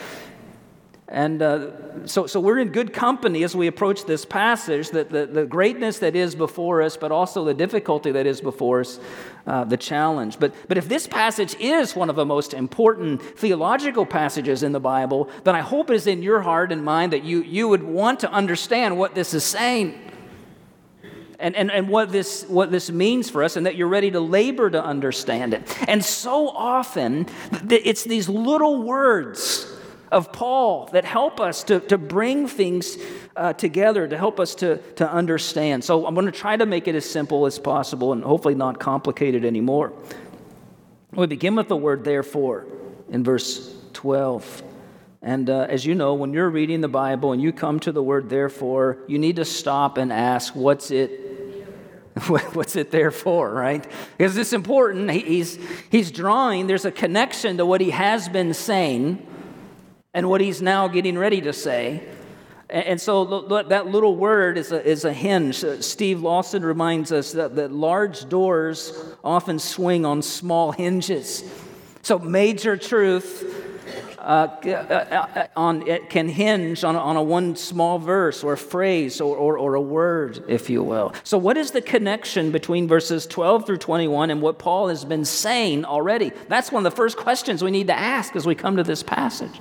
And 1.07 1.43
uh, 1.43 2.07
so, 2.07 2.25
so 2.25 2.39
we're 2.39 2.57
in 2.57 2.69
good 2.69 2.91
company 2.91 3.43
as 3.43 3.55
we 3.55 3.67
approach 3.67 4.05
this 4.05 4.25
passage 4.25 4.89
that 4.89 5.11
the, 5.11 5.27
the 5.27 5.45
greatness 5.45 5.99
that 5.99 6.15
is 6.15 6.33
before 6.33 6.81
us, 6.81 6.97
but 6.97 7.11
also 7.11 7.45
the 7.45 7.53
difficulty 7.53 8.11
that 8.11 8.25
is 8.25 8.41
before 8.41 8.79
us, 8.79 8.99
uh, 9.45 9.63
the 9.65 9.77
challenge. 9.77 10.39
But, 10.39 10.55
but 10.67 10.75
if 10.79 10.89
this 10.89 11.05
passage 11.05 11.55
is 11.59 11.95
one 11.95 12.09
of 12.09 12.15
the 12.15 12.25
most 12.25 12.55
important 12.55 13.21
theological 13.21 14.07
passages 14.07 14.63
in 14.63 14.71
the 14.71 14.79
Bible, 14.79 15.29
then 15.43 15.53
I 15.53 15.61
hope 15.61 15.91
it 15.91 15.93
is 15.93 16.07
in 16.07 16.23
your 16.23 16.41
heart 16.41 16.71
and 16.71 16.83
mind 16.83 17.13
that 17.13 17.23
you, 17.23 17.43
you 17.43 17.67
would 17.67 17.83
want 17.83 18.21
to 18.21 18.31
understand 18.31 18.97
what 18.97 19.13
this 19.13 19.35
is 19.35 19.43
saying 19.43 19.93
and, 21.43 21.57
and, 21.57 21.69
and 21.69 21.89
what, 21.89 22.09
this, 22.09 22.45
what 22.47 22.71
this 22.71 22.89
means 22.89 23.29
for 23.29 23.43
us, 23.43 23.57
and 23.57 23.65
that 23.65 23.75
you're 23.75 23.89
ready 23.89 24.09
to 24.11 24.21
labor 24.21 24.69
to 24.69 24.81
understand 24.81 25.53
it. 25.53 25.89
And 25.89 26.03
so 26.03 26.47
often, 26.47 27.27
it's 27.69 28.05
these 28.05 28.29
little 28.29 28.81
words 28.81 29.69
of 30.09 30.31
Paul 30.31 30.85
that 30.93 31.03
help 31.03 31.41
us 31.41 31.63
to, 31.65 31.81
to 31.81 31.97
bring 31.97 32.47
things 32.47 32.97
uh, 33.35 33.51
together, 33.51 34.07
to 34.07 34.17
help 34.17 34.39
us 34.39 34.55
to, 34.55 34.77
to 34.93 35.11
understand. 35.11 35.83
So 35.83 36.07
I'm 36.07 36.13
going 36.13 36.27
to 36.27 36.31
try 36.31 36.55
to 36.55 36.65
make 36.65 36.87
it 36.87 36.95
as 36.95 37.09
simple 37.09 37.45
as 37.45 37.59
possible 37.59 38.13
and 38.13 38.23
hopefully 38.23 38.55
not 38.55 38.79
complicated 38.79 39.43
anymore. 39.43 39.91
We 41.11 41.27
begin 41.27 41.55
with 41.55 41.67
the 41.67 41.75
word 41.75 42.05
therefore 42.05 42.65
in 43.09 43.23
verse 43.23 43.75
12. 43.93 44.63
And 45.21 45.49
uh, 45.49 45.67
as 45.69 45.85
you 45.85 45.95
know, 45.95 46.13
when 46.13 46.31
you're 46.31 46.49
reading 46.49 46.81
the 46.81 46.87
Bible 46.87 47.33
and 47.33 47.41
you 47.41 47.51
come 47.51 47.79
to 47.81 47.91
the 47.91 48.03
word 48.03 48.29
therefore, 48.29 48.99
you 49.07 49.19
need 49.19 49.37
to 49.37 49.45
stop 49.45 49.97
and 49.97 50.13
ask, 50.13 50.55
what's 50.55 50.89
it 50.91 51.22
What's 52.27 52.75
it 52.75 52.91
there 52.91 53.11
for, 53.11 53.51
right? 53.51 53.85
Because 54.17 54.37
it's 54.37 54.53
important. 54.53 55.09
He's, 55.09 55.57
he's 55.89 56.11
drawing, 56.11 56.67
there's 56.67 56.85
a 56.85 56.91
connection 56.91 57.57
to 57.57 57.65
what 57.65 57.81
he 57.81 57.89
has 57.89 58.29
been 58.29 58.53
saying 58.53 59.25
and 60.13 60.29
what 60.29 60.41
he's 60.41 60.61
now 60.61 60.87
getting 60.87 61.17
ready 61.17 61.41
to 61.41 61.53
say. 61.53 62.07
And 62.69 62.99
so 62.99 63.41
that 63.47 63.87
little 63.87 64.15
word 64.15 64.57
is 64.57 64.71
a, 64.71 64.83
is 64.83 65.05
a 65.05 65.13
hinge. 65.13 65.63
Uh, 65.63 65.81
Steve 65.81 66.21
Lawson 66.21 66.63
reminds 66.63 67.11
us 67.11 67.31
that, 67.33 67.55
that 67.55 67.71
large 67.71 68.27
doors 68.29 68.93
often 69.23 69.59
swing 69.59 70.05
on 70.05 70.21
small 70.21 70.71
hinges. 70.71 71.43
So, 72.01 72.17
major 72.19 72.75
truth 72.75 73.62
uh, 74.23 75.47
on, 75.55 75.85
it 75.87 76.09
can 76.09 76.29
hinge 76.29 76.83
on, 76.83 76.95
on 76.95 77.17
a 77.17 77.23
one 77.23 77.55
small 77.55 77.99
verse 77.99 78.43
or 78.43 78.53
a 78.53 78.57
phrase 78.57 79.19
or, 79.19 79.35
or, 79.35 79.57
or, 79.57 79.75
a 79.75 79.81
word, 79.81 80.45
if 80.47 80.69
you 80.69 80.81
will. 80.81 81.13
So, 81.23 81.37
what 81.37 81.57
is 81.57 81.71
the 81.71 81.81
connection 81.81 82.51
between 82.51 82.87
verses 82.87 83.27
12 83.27 83.65
through 83.65 83.79
21 83.79 84.31
and 84.31 84.41
what 84.41 84.59
Paul 84.59 84.87
has 84.87 85.03
been 85.03 85.25
saying 85.25 85.83
already? 85.83 86.31
That's 86.47 86.71
one 86.71 86.85
of 86.85 86.91
the 86.91 86.95
first 86.95 87.17
questions 87.17 87.63
we 87.63 87.71
need 87.71 87.87
to 87.87 87.97
ask 87.97 88.35
as 88.35 88.45
we 88.45 88.55
come 88.55 88.77
to 88.77 88.83
this 88.83 89.03
passage. 89.03 89.59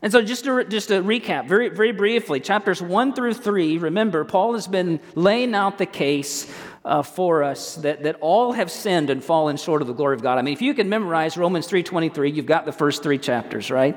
And 0.00 0.10
so, 0.10 0.22
just 0.22 0.44
to, 0.44 0.64
just 0.64 0.88
to 0.88 1.02
recap 1.02 1.46
very, 1.46 1.68
very 1.68 1.92
briefly, 1.92 2.40
chapters 2.40 2.80
1 2.80 3.14
through 3.14 3.34
3, 3.34 3.78
remember, 3.78 4.24
Paul 4.24 4.54
has 4.54 4.66
been 4.66 5.00
laying 5.14 5.54
out 5.54 5.78
the 5.78 5.86
case 5.86 6.50
uh, 6.84 7.02
for 7.02 7.42
us 7.42 7.76
that, 7.76 8.02
that 8.02 8.16
all 8.20 8.52
have 8.52 8.70
sinned 8.70 9.10
and 9.10 9.24
fallen 9.24 9.56
short 9.56 9.80
of 9.80 9.88
the 9.88 9.94
glory 9.94 10.16
of 10.16 10.22
God. 10.22 10.38
I 10.38 10.42
mean, 10.42 10.52
if 10.54 10.62
you 10.62 10.74
can 10.74 10.88
memorize 10.88 11.36
Romans 11.36 11.66
3.23, 11.68 12.34
you've 12.34 12.46
got 12.46 12.66
the 12.66 12.72
first 12.72 13.02
three 13.02 13.18
chapters, 13.18 13.70
right? 13.70 13.96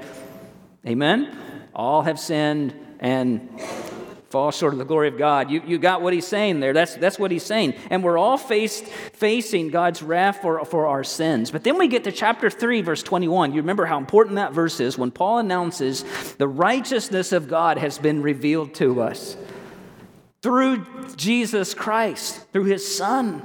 Amen? 0.85 1.35
All 1.75 2.01
have 2.03 2.19
sinned 2.19 2.73
and 2.99 3.59
fall 4.29 4.51
short 4.51 4.73
of 4.73 4.79
the 4.79 4.85
glory 4.85 5.07
of 5.07 5.17
God. 5.17 5.49
You, 5.49 5.61
you 5.65 5.77
got 5.77 6.01
what 6.01 6.13
he's 6.13 6.27
saying 6.27 6.59
there. 6.59 6.73
That's, 6.73 6.95
that's 6.95 7.17
what 7.17 7.31
he's 7.31 7.45
saying. 7.45 7.75
And 7.89 8.03
we're 8.03 8.17
all 8.17 8.37
faced, 8.37 8.85
facing 8.85 9.69
God's 9.69 10.03
wrath 10.03 10.41
for, 10.41 10.63
for 10.65 10.87
our 10.87 11.03
sins. 11.03 11.51
But 11.51 11.63
then 11.63 11.77
we 11.77 11.87
get 11.87 12.03
to 12.05 12.11
chapter 12.11 12.49
3, 12.49 12.81
verse 12.81 13.03
21. 13.03 13.53
You 13.53 13.61
remember 13.61 13.85
how 13.85 13.97
important 13.97 14.35
that 14.35 14.53
verse 14.53 14.79
is 14.79 14.97
when 14.97 15.11
Paul 15.11 15.39
announces 15.39 16.03
the 16.35 16.47
righteousness 16.47 17.31
of 17.31 17.47
God 17.47 17.77
has 17.77 17.97
been 17.97 18.21
revealed 18.21 18.73
to 18.75 19.01
us 19.01 19.37
through 20.47 20.81
Jesus 21.17 21.73
Christ, 21.73 22.49
through 22.53 22.63
his 22.63 22.95
Son. 22.95 23.43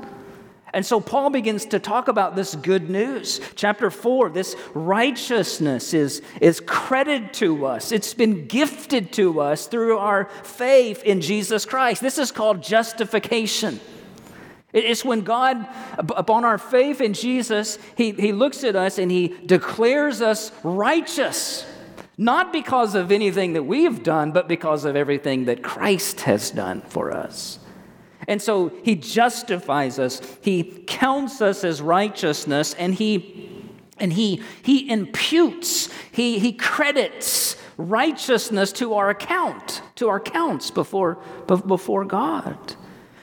And 0.73 0.87
so 0.87 1.01
Paul 1.01 1.31
begins 1.31 1.67
to 1.67 1.81
talk 1.81 2.07
about 2.07 2.37
this 2.37 2.55
good 2.55 2.89
news. 2.89 3.41
Chapter 3.57 3.91
4, 3.91 4.29
this 4.29 4.55
righteousness 4.73 5.95
is, 5.95 6.23
is 6.41 6.61
credited 6.65 7.33
to 7.35 7.67
us. 7.67 7.91
It's 7.91 8.15
been 8.15 8.47
gifted 8.47 9.13
to 9.15 9.41
us 9.41 9.67
through 9.67 9.99
our 9.99 10.27
faith 10.45 11.03
in 11.03 11.23
Jesus 11.23 11.65
Christ. 11.65 12.03
This 12.03 12.19
is 12.19 12.31
called 12.31 12.63
justification. 12.63 13.81
It's 14.73 15.05
when 15.05 15.23
God, 15.23 15.67
upon 15.99 16.45
our 16.45 16.57
faith 16.57 17.01
in 17.01 17.15
Jesus, 17.15 17.81
he, 17.97 18.13
he 18.13 18.31
looks 18.31 18.63
at 18.63 18.77
us 18.77 18.99
and 18.99 19.11
He 19.11 19.37
declares 19.45 20.21
us 20.21 20.53
righteous. 20.63 21.67
Not 22.19 22.53
because 22.53 22.95
of 22.95 23.11
anything 23.11 23.55
that 23.55 23.65
we 23.65 23.85
have 23.85 24.03
done, 24.03 24.33
but 24.33 24.49
because 24.49 24.85
of 24.85 24.97
everything 24.97 25.47
that 25.47 25.63
Christ 25.63 26.23
has 26.23 26.51
done 26.51 26.83
for 26.83 27.11
us. 27.11 27.59
And 28.29 28.41
so 28.41 28.73
he 28.83 28.95
justifies 28.95 29.99
us, 29.99 30.21
he 30.41 30.85
counts 30.87 31.41
us 31.41 31.65
as 31.65 31.83
righteousness, 31.83 32.75
and 32.75 32.95
he 32.95 33.49
and 33.99 34.13
he 34.13 34.43
he 34.63 34.91
imputes, 34.91 35.89
he 36.13 36.39
he 36.39 36.53
credits 36.53 37.57
righteousness 37.77 38.73
to 38.73 38.95
our 38.95 39.11
account, 39.11 39.83
to 39.97 40.09
our 40.09 40.17
accounts 40.17 40.71
before, 40.71 41.19
before 41.47 42.05
God. 42.05 42.77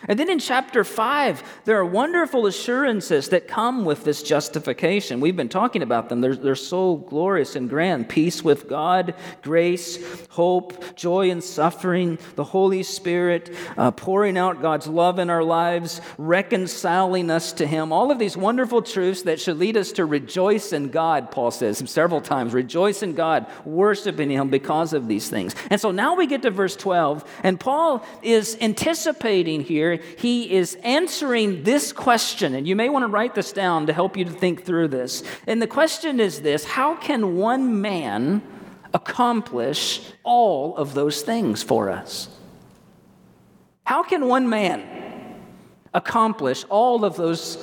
And 0.10 0.18
then 0.18 0.28
in 0.28 0.40
chapter 0.40 0.84
5, 0.84 1.62
there 1.66 1.78
are 1.78 1.86
wonderful 1.86 2.48
assurances 2.48 3.30
that 3.30 3.48
come 3.48 3.86
with 3.86 4.04
this 4.04 4.24
justification. 4.24 5.20
We've 5.20 5.36
been 5.36 5.50
talking 5.50 5.84
about 5.84 6.10
them. 6.10 6.20
They're, 6.20 6.36
they're 6.36 6.56
so 6.56 6.96
glorious 6.96 7.56
and 7.56 7.70
grand 7.70 8.10
peace 8.10 8.44
with 8.44 8.68
God, 8.68 9.14
grace, 9.44 10.00
hope, 10.30 10.96
joy 10.96 11.30
in 11.30 11.42
suffering, 11.42 12.18
the 12.36 12.44
Holy 12.44 12.82
Spirit, 12.82 13.56
uh, 13.78 13.92
pouring 13.92 14.36
out 14.36 14.64
God's 14.64 14.88
love 14.88 15.20
in 15.20 15.30
our 15.30 15.44
lives, 15.44 16.02
reconciling 16.18 17.30
us 17.30 17.54
to 17.54 17.68
Him. 17.68 17.94
All 17.94 18.10
of 18.10 18.18
these 18.18 18.36
wonderful 18.36 18.82
truths 18.82 19.22
that 19.24 19.40
should 19.40 19.60
lead 19.60 19.78
us 19.78 19.92
to 19.92 20.06
rejoice 20.06 20.74
in 20.74 20.90
God, 20.90 21.30
Paul 21.30 21.52
says 21.52 21.84
several 21.86 22.20
times. 22.20 22.54
Rejoice 22.54 23.04
in 23.04 23.14
God, 23.14 23.46
worshiping 23.64 24.32
Him 24.32 24.50
because 24.50 24.94
of 24.94 25.08
these 25.08 25.30
things. 25.30 25.54
And 25.70 25.80
so 25.80 25.92
now 25.92 26.16
we 26.16 26.26
get 26.26 26.42
to 26.42 26.50
verse 26.50 26.76
12, 26.76 27.24
and 27.44 27.60
Paul 27.60 28.04
is 28.24 28.58
anticipating 28.60 29.62
here 29.62 29.99
he 30.18 30.52
is 30.52 30.76
answering 30.84 31.64
this 31.64 31.92
question, 31.94 32.56
and 32.56 32.68
you 32.68 32.76
may 32.76 32.90
want 32.90 33.04
to 33.04 33.08
write 33.08 33.36
this 33.36 33.52
down 33.52 33.88
to 33.88 33.94
help 33.94 34.18
you 34.18 34.26
to 34.26 34.32
think 34.32 34.64
through 34.64 34.90
this. 34.90 35.24
And 35.48 35.62
the 35.62 35.68
question 35.68 36.20
is 36.20 36.42
this 36.42 36.64
How 36.66 36.96
can 36.96 37.38
one 37.38 37.82
man 37.82 38.42
accomplish 38.94 40.02
all 40.24 40.76
of 40.76 40.94
those 40.94 41.22
things 41.22 41.64
for 41.64 41.90
us? 41.90 42.30
How 43.84 44.04
can 44.04 44.28
one 44.28 44.50
man 44.50 45.00
accomplish 45.94 46.64
all 46.70 47.04
of 47.04 47.16
those, 47.16 47.58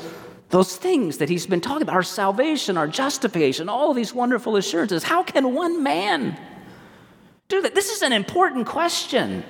those 0.48 0.76
things 0.76 1.18
that 1.18 1.28
he's 1.28 1.46
been 1.46 1.60
talking 1.60 1.82
about 1.82 1.94
our 1.94 2.02
salvation, 2.02 2.76
our 2.76 2.88
justification, 2.88 3.68
all 3.68 3.94
these 3.94 4.12
wonderful 4.12 4.56
assurances? 4.56 5.04
How 5.04 5.22
can 5.22 5.54
one 5.54 5.82
man 5.82 6.38
do 7.48 7.62
that? 7.62 7.74
This 7.74 7.90
is 7.90 8.02
an 8.02 8.12
important 8.12 8.66
question. 8.66 9.44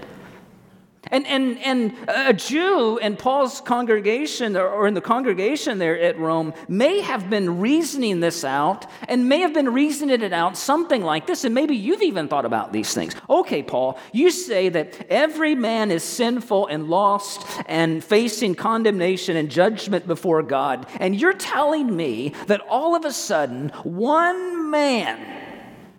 And, 1.10 1.26
and, 1.26 1.58
and 1.60 1.96
a 2.08 2.32
Jew 2.32 2.98
in 2.98 3.16
Paul's 3.16 3.60
congregation, 3.60 4.56
or 4.56 4.86
in 4.86 4.94
the 4.94 5.00
congregation 5.00 5.78
there 5.78 5.98
at 5.98 6.18
Rome, 6.18 6.52
may 6.68 7.00
have 7.00 7.30
been 7.30 7.60
reasoning 7.60 8.20
this 8.20 8.44
out 8.44 8.86
and 9.08 9.28
may 9.28 9.40
have 9.40 9.54
been 9.54 9.72
reasoning 9.72 10.22
it 10.22 10.32
out 10.32 10.56
something 10.56 11.02
like 11.02 11.26
this. 11.26 11.44
And 11.44 11.54
maybe 11.54 11.76
you've 11.76 12.02
even 12.02 12.28
thought 12.28 12.44
about 12.44 12.72
these 12.72 12.92
things. 12.92 13.14
Okay, 13.30 13.62
Paul, 13.62 13.98
you 14.12 14.30
say 14.30 14.68
that 14.68 15.06
every 15.08 15.54
man 15.54 15.90
is 15.90 16.02
sinful 16.02 16.66
and 16.66 16.88
lost 16.88 17.46
and 17.66 18.02
facing 18.02 18.54
condemnation 18.54 19.36
and 19.36 19.50
judgment 19.50 20.06
before 20.06 20.42
God. 20.42 20.86
And 20.98 21.18
you're 21.20 21.32
telling 21.32 21.94
me 21.94 22.34
that 22.46 22.60
all 22.68 22.96
of 22.96 23.04
a 23.04 23.12
sudden, 23.12 23.68
one 23.84 24.70
man, 24.70 25.35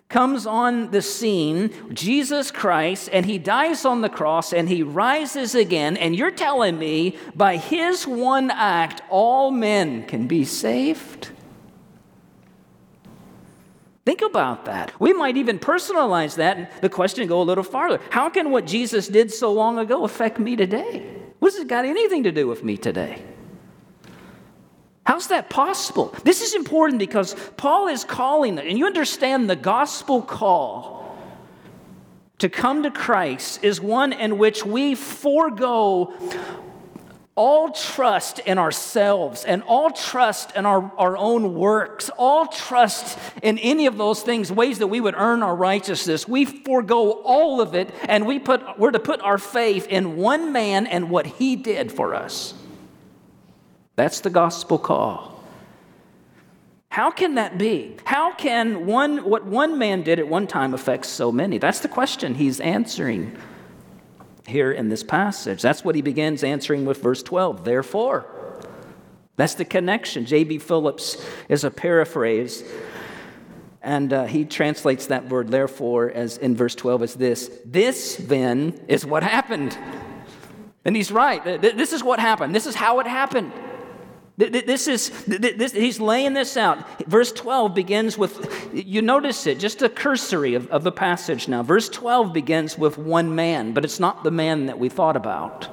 comes 0.08 0.46
on 0.46 0.90
the 0.90 1.02
scene, 1.02 1.70
Jesus 1.92 2.50
Christ, 2.50 3.10
and 3.12 3.26
he 3.26 3.36
dies 3.38 3.84
on 3.84 4.00
the 4.00 4.08
cross 4.08 4.52
and 4.52 4.68
he 4.68 4.82
rises 4.82 5.54
again. 5.54 5.96
And 5.96 6.16
you're 6.16 6.30
telling 6.30 6.78
me 6.78 7.18
by 7.34 7.58
his 7.58 8.06
one 8.06 8.50
act, 8.50 9.02
all 9.10 9.50
men 9.50 10.04
can 10.06 10.26
be 10.26 10.44
saved? 10.44 11.30
Think 14.06 14.22
about 14.22 14.64
that. 14.64 14.98
We 14.98 15.12
might 15.12 15.36
even 15.36 15.58
personalize 15.58 16.36
that 16.36 16.56
and 16.56 16.68
the 16.80 16.88
question 16.88 17.28
go 17.28 17.42
a 17.42 17.44
little 17.44 17.62
farther. 17.62 18.00
How 18.08 18.30
can 18.30 18.50
what 18.50 18.66
Jesus 18.66 19.08
did 19.08 19.30
so 19.30 19.52
long 19.52 19.78
ago 19.78 20.04
affect 20.04 20.38
me 20.38 20.56
today? 20.56 21.06
What 21.40 21.52
has 21.52 21.60
it 21.60 21.68
got 21.68 21.84
anything 21.84 22.22
to 22.22 22.32
do 22.32 22.46
with 22.46 22.64
me 22.64 22.78
today? 22.78 23.22
How's 25.08 25.28
that 25.28 25.48
possible? 25.48 26.14
This 26.22 26.42
is 26.42 26.54
important 26.54 26.98
because 26.98 27.34
Paul 27.56 27.88
is 27.88 28.04
calling, 28.04 28.58
and 28.58 28.76
you 28.78 28.84
understand 28.84 29.48
the 29.48 29.56
gospel 29.56 30.20
call 30.20 31.16
to 32.40 32.50
come 32.50 32.82
to 32.82 32.90
Christ 32.90 33.64
is 33.64 33.80
one 33.80 34.12
in 34.12 34.36
which 34.36 34.66
we 34.66 34.94
forego 34.94 36.12
all 37.36 37.70
trust 37.70 38.40
in 38.40 38.58
ourselves 38.58 39.46
and 39.46 39.62
all 39.62 39.88
trust 39.88 40.54
in 40.54 40.66
our, 40.66 40.92
our 40.98 41.16
own 41.16 41.54
works, 41.54 42.10
all 42.18 42.46
trust 42.46 43.18
in 43.42 43.56
any 43.60 43.86
of 43.86 43.96
those 43.96 44.20
things, 44.20 44.52
ways 44.52 44.80
that 44.80 44.88
we 44.88 45.00
would 45.00 45.14
earn 45.16 45.42
our 45.42 45.56
righteousness. 45.56 46.28
We 46.28 46.44
forego 46.44 47.12
all 47.12 47.62
of 47.62 47.74
it 47.74 47.88
and 48.06 48.26
we 48.26 48.38
put, 48.38 48.78
we're 48.78 48.90
to 48.90 48.98
put 48.98 49.22
our 49.22 49.38
faith 49.38 49.86
in 49.86 50.18
one 50.18 50.52
man 50.52 50.86
and 50.86 51.08
what 51.08 51.24
he 51.24 51.56
did 51.56 51.90
for 51.90 52.14
us. 52.14 52.52
That's 53.98 54.20
the 54.20 54.30
gospel 54.30 54.78
call. 54.78 55.42
How 56.88 57.10
can 57.10 57.34
that 57.34 57.58
be? 57.58 57.96
How 58.04 58.32
can 58.32 58.86
one, 58.86 59.28
what 59.28 59.44
one 59.44 59.76
man 59.76 60.04
did 60.04 60.20
at 60.20 60.28
one 60.28 60.46
time 60.46 60.72
affect 60.72 61.04
so 61.04 61.32
many? 61.32 61.58
That's 61.58 61.80
the 61.80 61.88
question 61.88 62.36
he's 62.36 62.60
answering 62.60 63.36
here 64.46 64.70
in 64.70 64.88
this 64.88 65.02
passage. 65.02 65.62
That's 65.62 65.84
what 65.84 65.96
he 65.96 66.02
begins 66.02 66.44
answering 66.44 66.84
with 66.84 67.02
verse 67.02 67.24
12. 67.24 67.64
Therefore, 67.64 68.24
that's 69.34 69.54
the 69.54 69.64
connection. 69.64 70.26
J.B. 70.26 70.58
Phillips 70.58 71.20
is 71.48 71.64
a 71.64 71.70
paraphrase, 71.72 72.62
and 73.82 74.12
uh, 74.12 74.26
he 74.26 74.44
translates 74.44 75.06
that 75.06 75.28
word 75.28 75.48
therefore 75.48 76.08
as 76.08 76.38
in 76.38 76.54
verse 76.54 76.76
12 76.76 77.02
as 77.02 77.14
this 77.16 77.50
This 77.64 78.14
then 78.14 78.80
is 78.86 79.04
what 79.04 79.24
happened. 79.24 79.76
And 80.84 80.94
he's 80.94 81.10
right. 81.10 81.42
This 81.60 81.92
is 81.92 82.04
what 82.04 82.20
happened. 82.20 82.54
This 82.54 82.66
is 82.66 82.76
how 82.76 83.00
it 83.00 83.08
happened. 83.08 83.52
This 84.38 84.86
is, 84.86 85.10
this, 85.26 85.72
he's 85.72 85.98
laying 85.98 86.32
this 86.32 86.56
out. 86.56 87.04
Verse 87.08 87.32
12 87.32 87.74
begins 87.74 88.16
with, 88.16 88.70
you 88.72 89.02
notice 89.02 89.48
it, 89.48 89.58
just 89.58 89.82
a 89.82 89.88
cursory 89.88 90.54
of, 90.54 90.68
of 90.68 90.84
the 90.84 90.92
passage 90.92 91.48
now. 91.48 91.64
Verse 91.64 91.88
12 91.88 92.32
begins 92.32 92.78
with 92.78 92.96
one 92.98 93.34
man, 93.34 93.72
but 93.72 93.84
it's 93.84 93.98
not 93.98 94.22
the 94.22 94.30
man 94.30 94.66
that 94.66 94.78
we 94.78 94.88
thought 94.88 95.16
about, 95.16 95.68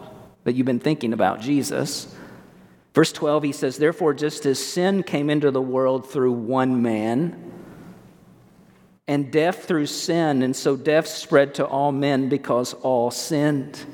that 0.45 0.53
you've 0.53 0.65
been 0.65 0.79
thinking 0.79 1.13
about, 1.13 1.41
Jesus. 1.41 2.15
Verse 2.95 3.12
12, 3.12 3.43
he 3.43 3.51
says, 3.51 3.77
Therefore, 3.77 4.15
just 4.15 4.48
as 4.48 4.57
sin 4.57 5.03
came 5.03 5.29
into 5.29 5.51
the 5.51 5.62
world 5.62 6.10
through 6.10 6.31
one 6.31 6.81
man, 6.81 7.51
and 9.07 9.31
death 9.31 9.65
through 9.65 9.86
sin, 9.86 10.41
and 10.41 10.55
so 10.55 10.75
death 10.75 11.05
spread 11.05 11.53
to 11.53 11.65
all 11.67 11.91
men 11.91 12.29
because 12.29 12.74
all 12.74 13.12
sinned. 13.12 13.86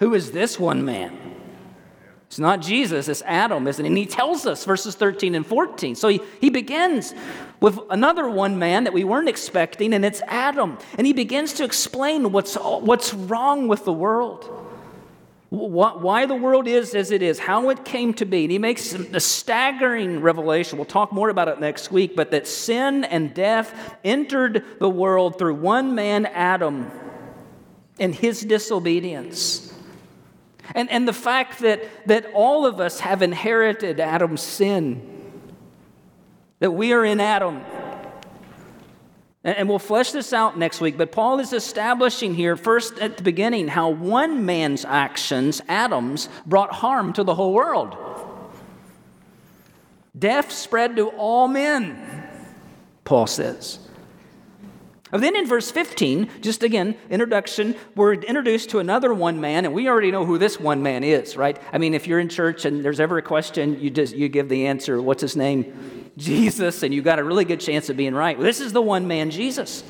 Who 0.00 0.14
is 0.14 0.32
this 0.32 0.58
one 0.58 0.84
man? 0.84 1.27
It's 2.28 2.38
not 2.38 2.60
Jesus, 2.60 3.08
it's 3.08 3.22
Adam, 3.22 3.66
isn't 3.66 3.82
it? 3.82 3.88
And 3.88 3.96
he 3.96 4.04
tells 4.04 4.44
us, 4.44 4.66
verses 4.66 4.94
13 4.94 5.34
and 5.34 5.46
14. 5.46 5.94
So 5.94 6.08
he, 6.08 6.20
he 6.42 6.50
begins 6.50 7.14
with 7.58 7.78
another 7.88 8.28
one 8.28 8.58
man 8.58 8.84
that 8.84 8.92
we 8.92 9.02
weren't 9.02 9.30
expecting, 9.30 9.94
and 9.94 10.04
it's 10.04 10.20
Adam. 10.26 10.76
And 10.98 11.06
he 11.06 11.14
begins 11.14 11.54
to 11.54 11.64
explain 11.64 12.30
what's, 12.30 12.54
what's 12.56 13.14
wrong 13.14 13.66
with 13.66 13.86
the 13.86 13.94
world, 13.94 14.44
why 15.48 16.26
the 16.26 16.34
world 16.34 16.68
is 16.68 16.94
as 16.94 17.12
it 17.12 17.22
is, 17.22 17.38
how 17.38 17.70
it 17.70 17.86
came 17.86 18.12
to 18.14 18.26
be. 18.26 18.44
And 18.44 18.52
he 18.52 18.58
makes 18.58 18.92
a 18.92 19.20
staggering 19.20 20.20
revelation. 20.20 20.76
We'll 20.76 20.84
talk 20.84 21.10
more 21.10 21.30
about 21.30 21.48
it 21.48 21.58
next 21.60 21.90
week, 21.90 22.14
but 22.14 22.30
that 22.32 22.46
sin 22.46 23.04
and 23.04 23.32
death 23.32 23.96
entered 24.04 24.66
the 24.78 24.90
world 24.90 25.38
through 25.38 25.54
one 25.54 25.94
man, 25.94 26.26
Adam, 26.26 26.90
and 27.98 28.14
his 28.14 28.42
disobedience. 28.42 29.67
And, 30.74 30.90
and 30.90 31.08
the 31.08 31.12
fact 31.12 31.60
that, 31.60 31.84
that 32.06 32.26
all 32.34 32.66
of 32.66 32.80
us 32.80 33.00
have 33.00 33.22
inherited 33.22 34.00
Adam's 34.00 34.42
sin, 34.42 35.00
that 36.60 36.72
we 36.72 36.92
are 36.92 37.04
in 37.04 37.20
Adam. 37.20 37.62
And 39.44 39.68
we'll 39.68 39.78
flesh 39.78 40.12
this 40.12 40.32
out 40.32 40.58
next 40.58 40.80
week, 40.80 40.98
but 40.98 41.12
Paul 41.12 41.38
is 41.38 41.52
establishing 41.52 42.34
here, 42.34 42.56
first 42.56 42.98
at 42.98 43.16
the 43.16 43.22
beginning, 43.22 43.68
how 43.68 43.88
one 43.88 44.44
man's 44.44 44.84
actions, 44.84 45.62
Adam's, 45.68 46.28
brought 46.44 46.72
harm 46.72 47.12
to 47.14 47.24
the 47.24 47.34
whole 47.34 47.54
world. 47.54 47.96
Death 50.18 50.50
spread 50.50 50.96
to 50.96 51.08
all 51.10 51.46
men, 51.46 52.28
Paul 53.04 53.26
says. 53.26 53.87
And 55.12 55.22
then 55.22 55.36
in 55.36 55.46
verse 55.46 55.70
15, 55.70 56.28
just 56.42 56.62
again, 56.62 56.96
introduction, 57.08 57.74
we're 57.94 58.14
introduced 58.14 58.70
to 58.70 58.78
another 58.78 59.14
one 59.14 59.40
man, 59.40 59.64
and 59.64 59.72
we 59.72 59.88
already 59.88 60.10
know 60.10 60.26
who 60.26 60.38
this 60.38 60.60
one 60.60 60.82
man 60.82 61.02
is, 61.02 61.36
right? 61.36 61.58
I 61.72 61.78
mean, 61.78 61.94
if 61.94 62.06
you're 62.06 62.20
in 62.20 62.28
church 62.28 62.64
and 62.64 62.84
there's 62.84 63.00
ever 63.00 63.18
a 63.18 63.22
question, 63.22 63.80
you 63.80 63.90
just 63.90 64.14
you 64.14 64.28
give 64.28 64.48
the 64.48 64.66
answer, 64.66 65.00
what's 65.00 65.22
his 65.22 65.36
name? 65.36 66.10
Jesus, 66.18 66.82
and 66.82 66.92
you 66.92 67.00
got 67.00 67.18
a 67.18 67.24
really 67.24 67.44
good 67.44 67.60
chance 67.60 67.88
of 67.88 67.96
being 67.96 68.14
right. 68.14 68.36
Well, 68.36 68.44
this 68.44 68.60
is 68.60 68.72
the 68.72 68.82
one 68.82 69.06
man, 69.06 69.30
Jesus. 69.30 69.82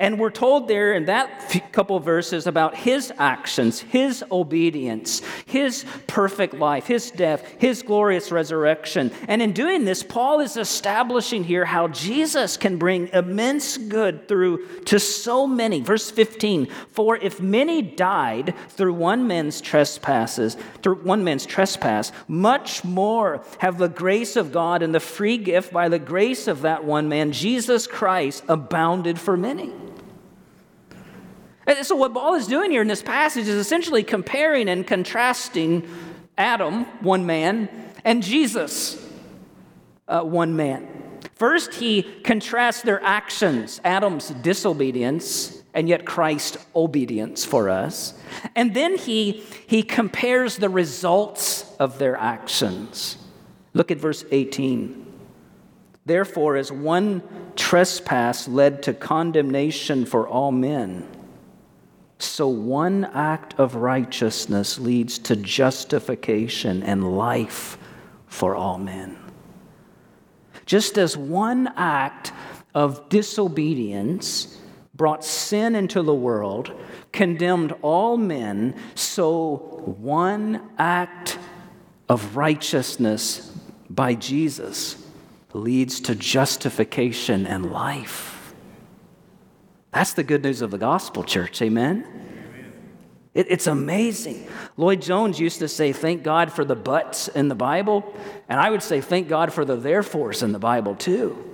And 0.00 0.18
we're 0.18 0.30
told 0.30 0.66
there 0.66 0.94
in 0.94 1.04
that 1.04 1.70
couple 1.72 2.00
verses 2.00 2.46
about 2.46 2.74
his 2.74 3.12
actions, 3.18 3.80
his 3.80 4.24
obedience, 4.32 5.20
his 5.44 5.84
perfect 6.06 6.54
life, 6.54 6.86
his 6.86 7.10
death, 7.10 7.46
his 7.58 7.82
glorious 7.82 8.32
resurrection. 8.32 9.12
And 9.28 9.42
in 9.42 9.52
doing 9.52 9.84
this, 9.84 10.02
Paul 10.02 10.40
is 10.40 10.56
establishing 10.56 11.44
here 11.44 11.66
how 11.66 11.88
Jesus 11.88 12.56
can 12.56 12.78
bring 12.78 13.08
immense 13.08 13.76
good 13.76 14.26
through 14.26 14.66
to 14.86 14.98
so 14.98 15.46
many. 15.46 15.82
Verse 15.82 16.10
15 16.10 16.68
For 16.88 17.18
if 17.18 17.38
many 17.38 17.82
died 17.82 18.54
through 18.70 18.94
one 18.94 19.26
man's 19.26 19.60
trespasses, 19.60 20.56
through 20.82 21.02
one 21.02 21.24
man's 21.24 21.44
trespass, 21.44 22.10
much 22.26 22.84
more 22.84 23.44
have 23.58 23.76
the 23.76 23.90
grace 23.90 24.36
of 24.36 24.50
God 24.50 24.80
and 24.80 24.94
the 24.94 24.98
free 24.98 25.36
gift 25.36 25.74
by 25.74 25.90
the 25.90 25.98
grace 25.98 26.48
of 26.48 26.62
that 26.62 26.84
one 26.86 27.10
man, 27.10 27.32
Jesus 27.32 27.86
Christ, 27.86 28.44
abounded 28.48 29.20
for 29.20 29.36
many. 29.36 29.70
And 31.76 31.86
so, 31.86 31.94
what 31.94 32.12
Paul 32.12 32.34
is 32.34 32.48
doing 32.48 32.72
here 32.72 32.82
in 32.82 32.88
this 32.88 33.02
passage 33.02 33.46
is 33.46 33.54
essentially 33.54 34.02
comparing 34.02 34.68
and 34.68 34.84
contrasting 34.84 35.88
Adam, 36.36 36.84
one 37.00 37.26
man, 37.26 37.68
and 38.04 38.22
Jesus, 38.22 39.00
uh, 40.08 40.22
one 40.22 40.56
man. 40.56 40.88
First, 41.36 41.74
he 41.74 42.02
contrasts 42.02 42.82
their 42.82 43.02
actions 43.02 43.80
Adam's 43.84 44.30
disobedience 44.30 45.62
and 45.72 45.88
yet 45.88 46.04
Christ's 46.04 46.58
obedience 46.74 47.44
for 47.44 47.70
us. 47.70 48.14
And 48.56 48.74
then 48.74 48.98
he, 48.98 49.44
he 49.68 49.84
compares 49.84 50.56
the 50.56 50.68
results 50.68 51.72
of 51.78 51.98
their 51.98 52.16
actions. 52.16 53.16
Look 53.74 53.92
at 53.92 53.98
verse 53.98 54.24
18. 54.32 55.06
Therefore, 56.04 56.56
as 56.56 56.72
one 56.72 57.22
trespass 57.54 58.48
led 58.48 58.82
to 58.82 58.92
condemnation 58.92 60.04
for 60.04 60.26
all 60.26 60.50
men, 60.50 61.06
so 62.40 62.48
one 62.48 63.04
act 63.04 63.52
of 63.58 63.74
righteousness 63.74 64.78
leads 64.78 65.18
to 65.18 65.36
justification 65.36 66.82
and 66.82 67.14
life 67.18 67.76
for 68.28 68.54
all 68.56 68.78
men. 68.78 69.18
Just 70.64 70.96
as 70.96 71.18
one 71.18 71.70
act 71.76 72.32
of 72.74 73.10
disobedience 73.10 74.58
brought 74.94 75.22
sin 75.22 75.74
into 75.74 76.02
the 76.02 76.14
world, 76.14 76.72
condemned 77.12 77.74
all 77.82 78.16
men, 78.16 78.74
so 78.94 79.56
one 79.98 80.70
act 80.78 81.38
of 82.08 82.38
righteousness 82.38 83.54
by 83.90 84.14
Jesus 84.14 84.96
leads 85.52 86.00
to 86.00 86.14
justification 86.14 87.46
and 87.46 87.70
life. 87.70 88.54
That's 89.92 90.14
the 90.14 90.24
good 90.24 90.42
news 90.42 90.62
of 90.62 90.70
the 90.70 90.78
gospel, 90.78 91.22
church. 91.22 91.60
Amen? 91.60 92.28
It, 93.32 93.46
it's 93.48 93.66
amazing. 93.66 94.48
Lloyd 94.76 95.02
Jones 95.02 95.38
used 95.38 95.60
to 95.60 95.68
say, 95.68 95.92
Thank 95.92 96.22
God 96.22 96.52
for 96.52 96.64
the 96.64 96.74
buts 96.74 97.28
in 97.28 97.48
the 97.48 97.54
Bible. 97.54 98.14
And 98.48 98.60
I 98.60 98.70
would 98.70 98.82
say, 98.82 99.00
Thank 99.00 99.28
God 99.28 99.52
for 99.52 99.64
the 99.64 99.76
therefores 99.76 100.42
in 100.42 100.52
the 100.52 100.58
Bible, 100.58 100.96
too. 100.96 101.46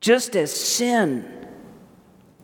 Just 0.00 0.36
as 0.36 0.54
sin 0.54 1.37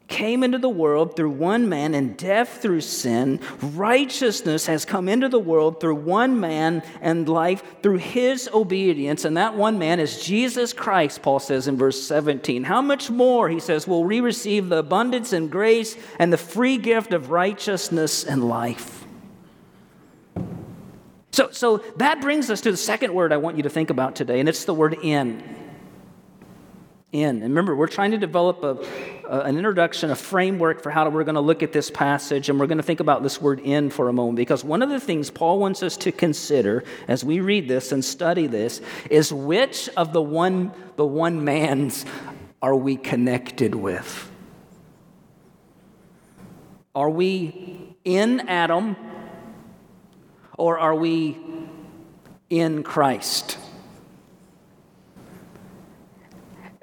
came 0.07 0.45
into 0.45 0.59
the 0.59 0.69
world 0.69 1.17
through 1.17 1.31
one 1.31 1.69
man, 1.69 1.95
and 1.95 2.17
death 2.17 2.61
through 2.61 2.83
sin. 2.83 3.41
Righteousness 3.61 4.67
has 4.67 4.85
come 4.85 5.09
into 5.09 5.29
the 5.29 5.39
world 5.39 5.81
through 5.81 5.95
one 5.97 6.39
man, 6.41 6.83
and 7.01 7.29
life 7.29 7.63
through 7.83 7.99
his 7.99 8.49
obedience. 8.53 9.25
And 9.25 9.37
that 9.37 9.57
one 9.57 9.79
man 9.79 10.01
is 10.01 10.23
Jesus 10.23 10.73
Christ, 10.73 11.23
Paul 11.23 11.39
says 11.39 11.69
in 11.69 11.77
verse 11.77 12.03
17. 12.03 12.65
How 12.65 12.83
much 12.83 13.11
more, 13.11 13.49
he 13.49 13.61
says, 13.61 13.89
will 13.89 14.05
we 14.05 14.21
receive 14.21 14.69
the 14.69 14.79
abundance 14.79 15.33
and 15.33 15.51
grace 15.51 15.97
and 16.19 16.33
the 16.33 16.39
free 16.39 16.77
gift 16.77 17.13
of 17.13 17.31
righteousness 17.31 18.25
and 18.25 18.47
life? 18.49 19.07
So, 21.33 21.51
so 21.51 21.79
that 21.97 22.21
brings 22.21 22.51
us 22.51 22.61
to 22.61 22.71
the 22.71 22.77
second 22.77 23.13
word 23.13 23.33
I 23.33 23.39
want 23.39 23.57
you 23.57 23.65
to 23.65 23.71
think 23.71 23.91
about 23.91 24.15
today, 24.15 24.39
and 24.39 24.49
it's 24.49 24.67
the 24.67 24.75
word 24.75 24.97
in 25.03 25.43
in. 27.15 27.37
And 27.37 27.43
remember, 27.43 27.75
we're 27.77 27.87
trying 27.87 28.11
to 28.11 28.19
develop 28.19 28.63
a, 28.63 28.77
a, 28.77 29.14
an 29.29 29.57
introduction, 29.57 30.11
a 30.11 30.15
framework 30.15 30.83
for 30.83 30.91
how 30.91 31.09
we're 31.09 31.25
going 31.25 31.35
to 31.35 31.41
look 31.41 31.63
at 31.63 31.73
this 31.73 31.91
passage, 31.91 32.49
and 32.49 32.61
we're 32.61 32.67
going 32.67 32.79
to 32.79 32.85
think 32.85 33.01
about 33.01 33.23
this 33.23 33.41
word 33.41 33.61
in 33.61 33.91
for 33.91 34.09
a 34.09 34.13
moment. 34.13 34.37
Because 34.37 34.63
one 34.65 34.83
of 34.83 34.91
the 34.91 35.01
things 35.01 35.31
Paul 35.31 35.59
wants 35.59 35.83
us 35.83 35.97
to 35.99 36.13
consider 36.13 36.85
as 37.09 37.25
we 37.25 37.41
read 37.41 37.69
this 37.69 37.93
and 37.93 38.05
study 38.05 38.47
this 38.47 38.81
is 39.11 39.33
which 39.33 39.89
of 39.97 40.13
the 40.13 40.23
one, 40.23 40.73
the 40.97 41.07
one 41.07 41.45
man's 41.45 42.05
are 42.61 42.75
we 42.75 42.97
connected 42.97 43.75
with? 43.75 44.31
Are 46.95 47.11
we 47.11 47.97
in 48.05 48.41
Adam 48.49 48.97
or 50.57 50.79
are 50.79 50.95
we 50.95 51.37
in 52.49 52.83
Christ? 52.83 53.59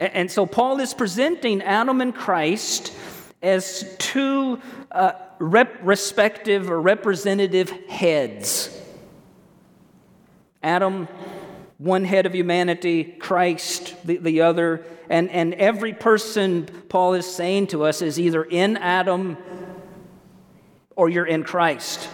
And 0.02 0.32
so 0.32 0.48
Paul 0.48 0.80
is 0.80 0.96
presenting 0.96 1.62
Adam 1.62 2.02
and 2.02 2.14
Christ 2.14 2.92
as 3.44 3.96
two 4.00 4.60
uh, 4.92 5.12
rep- 5.38 5.78
respective 5.84 6.72
or 6.72 6.82
representative 6.82 7.70
heads. 7.70 8.76
Adam, 10.64 11.08
one 11.78 12.04
head 12.04 12.26
of 12.26 12.34
humanity, 12.34 13.04
Christ, 13.04 13.96
the, 14.04 14.18
the 14.18 14.42
other. 14.42 14.84
And, 15.08 15.30
and 15.30 15.54
every 15.54 15.94
person, 15.94 16.66
Paul 16.90 17.14
is 17.14 17.28
saying 17.28 17.68
to 17.68 17.84
us, 17.84 18.02
is 18.02 18.20
either 18.20 18.44
in 18.44 18.78
Adam 18.78 19.38
or 20.96 21.10
you're 21.10 21.28
in 21.28 21.44
Christ. 21.44 22.10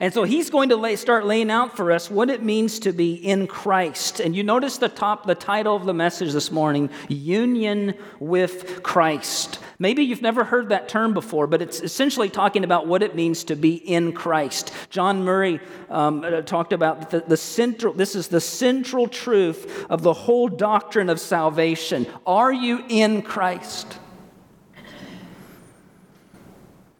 And 0.00 0.14
so 0.14 0.24
he's 0.24 0.50
going 0.50 0.68
to 0.68 0.76
lay, 0.76 0.96
start 0.96 1.26
laying 1.26 1.50
out 1.50 1.76
for 1.76 1.90
us 1.90 2.10
what 2.10 2.30
it 2.30 2.42
means 2.42 2.78
to 2.80 2.92
be 2.92 3.14
in 3.14 3.46
Christ. 3.46 4.20
And 4.20 4.34
you 4.34 4.42
notice 4.44 4.78
the 4.78 4.88
top, 4.88 5.26
the 5.26 5.34
title 5.34 5.74
of 5.74 5.84
the 5.84 5.94
message 5.94 6.32
this 6.32 6.52
morning, 6.52 6.90
Union 7.08 7.94
with 8.20 8.82
Christ. 8.82 9.58
Maybe 9.80 10.02
you've 10.02 10.22
never 10.22 10.44
heard 10.44 10.70
that 10.70 10.88
term 10.88 11.14
before, 11.14 11.46
but 11.46 11.62
it's 11.62 11.80
essentially 11.80 12.28
talking 12.28 12.64
about 12.64 12.86
what 12.86 13.02
it 13.02 13.14
means 13.14 13.44
to 13.44 13.56
be 13.56 13.74
in 13.74 14.12
Christ. 14.12 14.72
John 14.90 15.24
Murray 15.24 15.60
um, 15.88 16.24
uh, 16.24 16.42
talked 16.42 16.72
about 16.72 17.10
the, 17.10 17.20
the 17.20 17.36
central, 17.36 17.92
this 17.92 18.16
is 18.16 18.28
the 18.28 18.40
central 18.40 19.06
truth 19.06 19.86
of 19.88 20.02
the 20.02 20.12
whole 20.12 20.48
doctrine 20.48 21.08
of 21.08 21.20
salvation. 21.20 22.06
Are 22.26 22.52
you 22.52 22.84
in 22.88 23.22
Christ? 23.22 23.98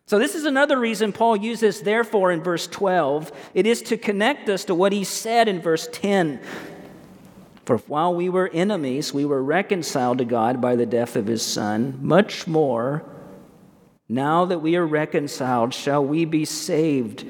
So, 0.09 0.19
this 0.19 0.35
is 0.35 0.47
another 0.47 0.79
reason 0.79 1.13
Paul 1.13 1.37
uses 1.37 1.83
therefore 1.83 2.33
in 2.33 2.43
verse 2.43 2.67
12. 2.67 3.31
It 3.53 3.67
is 3.67 3.83
to 3.83 3.99
connect 3.99 4.49
us 4.49 4.65
to 4.65 4.75
what 4.75 4.91
he 4.91 5.05
said 5.05 5.49
in 5.49 5.61
verse 5.61 5.87
10. 5.93 6.41
For 7.67 7.77
while 7.77 8.15
we 8.15 8.31
were 8.31 8.49
enemies, 8.49 9.13
we 9.13 9.27
were 9.27 9.43
reconciled 9.43 10.17
to 10.17 10.25
God 10.25 10.63
by 10.63 10.77
the 10.77 10.87
death 10.87 11.15
of 11.15 11.27
his 11.27 11.45
Son. 11.45 11.99
Much 12.01 12.47
more, 12.47 13.05
now 14.09 14.47
that 14.47 14.63
we 14.63 14.77
are 14.77 14.87
reconciled, 14.87 15.75
shall 15.75 16.03
we 16.03 16.25
be 16.25 16.47
saved 16.47 17.27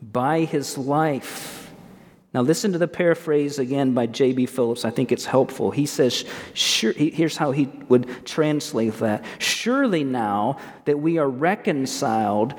by 0.00 0.44
his 0.44 0.78
life. 0.78 1.57
Now, 2.38 2.44
listen 2.44 2.70
to 2.70 2.78
the 2.78 2.86
paraphrase 2.86 3.58
again 3.58 3.94
by 3.94 4.06
J.B. 4.06 4.46
Phillips. 4.46 4.84
I 4.84 4.90
think 4.90 5.10
it's 5.10 5.24
helpful. 5.24 5.72
He 5.72 5.86
says, 5.86 6.24
sure, 6.54 6.92
here's 6.92 7.36
how 7.36 7.50
he 7.50 7.68
would 7.88 8.24
translate 8.24 8.94
that. 8.98 9.24
Surely 9.40 10.04
now 10.04 10.58
that 10.84 11.00
we 11.00 11.18
are 11.18 11.28
reconciled, 11.28 12.54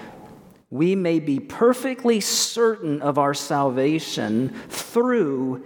we 0.70 0.96
may 0.96 1.22
be 1.22 1.40
perfectly 1.40 2.20
certain 2.20 3.02
of 3.02 3.18
our 3.18 3.34
salvation 3.34 4.50
through 4.68 5.64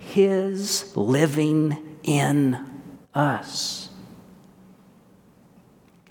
his 0.00 0.94
living 0.94 1.96
in 2.02 2.58
us. 3.14 3.85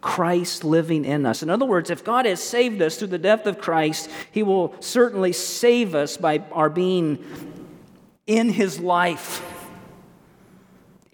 Christ 0.05 0.63
living 0.63 1.03
in 1.03 1.25
us. 1.25 1.41
In 1.41 1.49
other 1.49 1.65
words, 1.65 1.89
if 1.89 2.03
God 2.03 2.27
has 2.27 2.39
saved 2.39 2.79
us 2.79 2.95
through 2.95 3.07
the 3.07 3.17
death 3.17 3.47
of 3.47 3.57
Christ, 3.57 4.07
He 4.31 4.43
will 4.43 4.75
certainly 4.79 5.33
save 5.33 5.95
us 5.95 6.15
by 6.15 6.43
our 6.51 6.69
being 6.69 7.25
in 8.27 8.49
His 8.49 8.79
life 8.79 9.41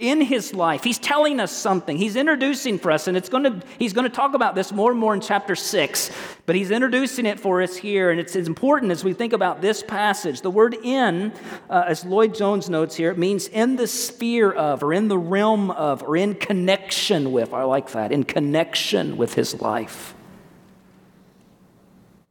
in 0.01 0.19
his 0.19 0.53
life. 0.53 0.83
He's 0.83 0.97
telling 0.97 1.39
us 1.39 1.51
something. 1.51 1.95
He's 1.95 2.15
introducing 2.15 2.79
for 2.79 2.91
us, 2.91 3.07
and 3.07 3.15
it's 3.15 3.29
going 3.29 3.43
to, 3.43 3.61
he's 3.79 3.93
going 3.93 4.09
to 4.09 4.13
talk 4.13 4.33
about 4.33 4.55
this 4.55 4.71
more 4.71 4.91
and 4.91 4.99
more 4.99 5.13
in 5.13 5.21
chapter 5.21 5.55
6, 5.55 6.11
but 6.45 6.55
he's 6.55 6.71
introducing 6.71 7.25
it 7.25 7.39
for 7.39 7.61
us 7.61 7.77
here, 7.77 8.09
and 8.09 8.19
it's, 8.19 8.35
important 8.41 8.91
as 8.91 9.03
we 9.03 9.13
think 9.13 9.33
about 9.33 9.61
this 9.61 9.83
passage. 9.83 10.41
The 10.41 10.49
word 10.49 10.73
in, 10.73 11.31
uh, 11.69 11.83
as 11.87 12.03
Lloyd 12.03 12.33
Jones 12.33 12.69
notes 12.69 12.95
here, 12.95 13.11
it 13.11 13.17
means 13.17 13.47
in 13.47 13.75
the 13.75 13.85
sphere 13.85 14.51
of, 14.51 14.81
or 14.81 14.91
in 14.91 15.07
the 15.07 15.17
realm 15.17 15.69
of, 15.69 16.01
or 16.01 16.17
in 16.17 16.33
connection 16.33 17.31
with. 17.31 17.53
I 17.53 17.63
like 17.63 17.91
that, 17.91 18.11
in 18.11 18.23
connection 18.23 19.15
with 19.15 19.35
his 19.35 19.61
life. 19.61 20.15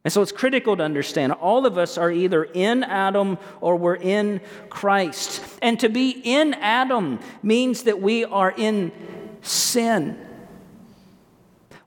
And 0.03 0.11
so 0.11 0.21
it's 0.21 0.31
critical 0.31 0.75
to 0.77 0.83
understand 0.83 1.31
all 1.33 1.65
of 1.65 1.77
us 1.77 1.97
are 1.97 2.11
either 2.11 2.43
in 2.43 2.83
Adam 2.83 3.37
or 3.59 3.75
we're 3.75 3.95
in 3.95 4.41
Christ. 4.69 5.43
And 5.61 5.79
to 5.79 5.89
be 5.89 6.21
in 6.23 6.55
Adam 6.55 7.19
means 7.43 7.83
that 7.83 8.01
we 8.01 8.25
are 8.25 8.51
in 8.51 8.91
sin. 9.41 10.17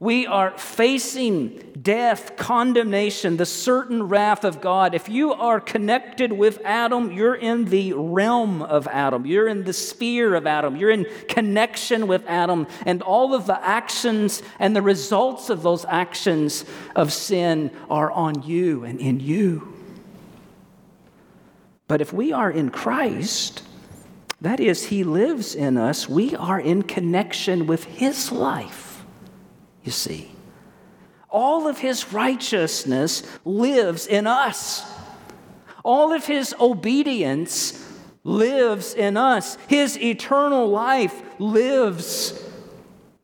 We 0.05 0.27
are 0.27 0.51
facing 0.59 1.63
death, 1.81 2.37
condemnation, 2.37 3.39
the 3.39 3.47
certain 3.47 4.03
wrath 4.03 4.45
of 4.45 4.61
God. 4.61 4.95
If 4.95 5.09
you 5.09 5.33
are 5.33 5.61
connected 5.61 6.31
with 6.31 6.61
Adam, 6.63 7.11
you're 7.11 7.35
in 7.35 7.65
the 7.65 7.95
realm 7.95 8.61
of 8.61 8.87
Adam. 8.87 9.25
You're 9.25 9.49
in 9.49 9.65
the 9.65 9.73
sphere 9.73 10.35
of 10.35 10.47
Adam. 10.47 10.77
You're 10.77 10.91
in 10.91 11.07
connection 11.27 12.07
with 12.07 12.23
Adam. 12.27 12.67
And 12.85 13.01
all 13.01 13.33
of 13.35 13.47
the 13.47 13.59
actions 13.67 14.43
and 14.59 14.77
the 14.77 14.83
results 14.83 15.49
of 15.49 15.63
those 15.63 15.87
actions 15.87 16.67
of 16.95 17.11
sin 17.11 17.71
are 17.89 18.11
on 18.11 18.43
you 18.43 18.85
and 18.85 19.01
in 19.01 19.21
you. 19.21 19.73
But 21.89 22.03
if 22.03 22.13
we 22.13 22.31
are 22.31 22.51
in 22.51 22.69
Christ, 22.69 23.63
that 24.43 24.61
is, 24.61 24.85
He 24.85 25.03
lives 25.03 25.55
in 25.55 25.79
us, 25.79 26.11
we 26.11 26.37
are 26.37 26.61
in 26.61 26.83
connection 26.83 27.67
with 27.67 27.85
His 27.85 28.31
life 28.31 28.84
you 29.85 29.93
see. 29.93 30.31
All 31.29 31.69
of 31.69 31.79
his 31.79 32.13
righteousness 32.13 33.23
lives 33.45 34.07
in 34.07 34.27
us. 34.27 34.91
All 35.85 36.13
of 36.13 36.27
his 36.27 36.55
obedience 36.59 37.81
lives 38.23 38.95
in 38.95 39.17
us. 39.17 39.59
His 39.69 39.99
eternal 39.99 40.69
life 40.69 41.21
lives 41.39 42.43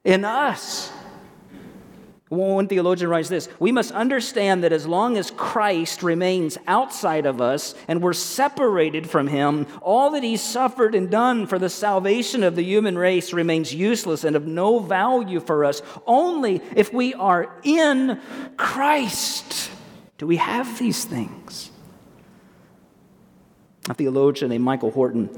in 0.05 0.25
us. 0.25 0.93
One 2.31 2.69
theologian 2.69 3.11
writes 3.11 3.29
this 3.29 3.49
We 3.59 3.73
must 3.73 3.91
understand 3.91 4.63
that 4.63 4.73
as 4.73 4.87
long 4.87 5.19
as 5.19 5.33
Christ 5.33 6.05
remains 6.05 6.57
outside 6.69 7.27
of 7.27 7.41
us 7.41 7.75
and 7.89 8.01
we're 8.01 8.13
separated 8.13 9.11
from 9.11 9.27
him, 9.27 9.67
all 9.83 10.13
that 10.13 10.23
he 10.23 10.37
suffered 10.37 10.95
and 10.95 11.11
done 11.11 11.49
for 11.49 11.59
the 11.59 11.69
salvation 11.69 12.45
of 12.45 12.55
the 12.55 12.63
human 12.63 12.97
race 12.97 13.33
remains 13.33 13.75
useless 13.75 14.23
and 14.23 14.37
of 14.37 14.47
no 14.47 14.79
value 14.79 15.41
for 15.41 15.65
us. 15.65 15.83
Only 16.07 16.63
if 16.77 16.93
we 16.93 17.15
are 17.15 17.53
in 17.65 18.21
Christ 18.57 19.69
do 20.17 20.29
we 20.29 20.37
have 20.37 20.79
these 20.79 21.05
things. 21.05 21.73
A 23.89 23.95
theologian 23.95 24.51
named 24.51 24.63
Michael 24.63 24.93
Horton 24.93 25.31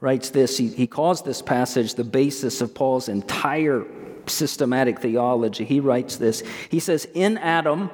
writes 0.00 0.30
this. 0.30 0.56
He, 0.56 0.68
he 0.68 0.86
calls 0.86 1.20
this 1.20 1.42
passage 1.42 1.96
the 1.96 2.04
basis 2.04 2.62
of 2.62 2.74
Paul's 2.74 3.10
entire 3.10 3.84
systematic 4.26 5.00
theology. 5.00 5.64
He 5.64 5.80
writes 5.80 6.16
this 6.16 6.42
He 6.70 6.80
says, 6.80 7.06
In 7.14 7.38
Adam, 7.38 7.90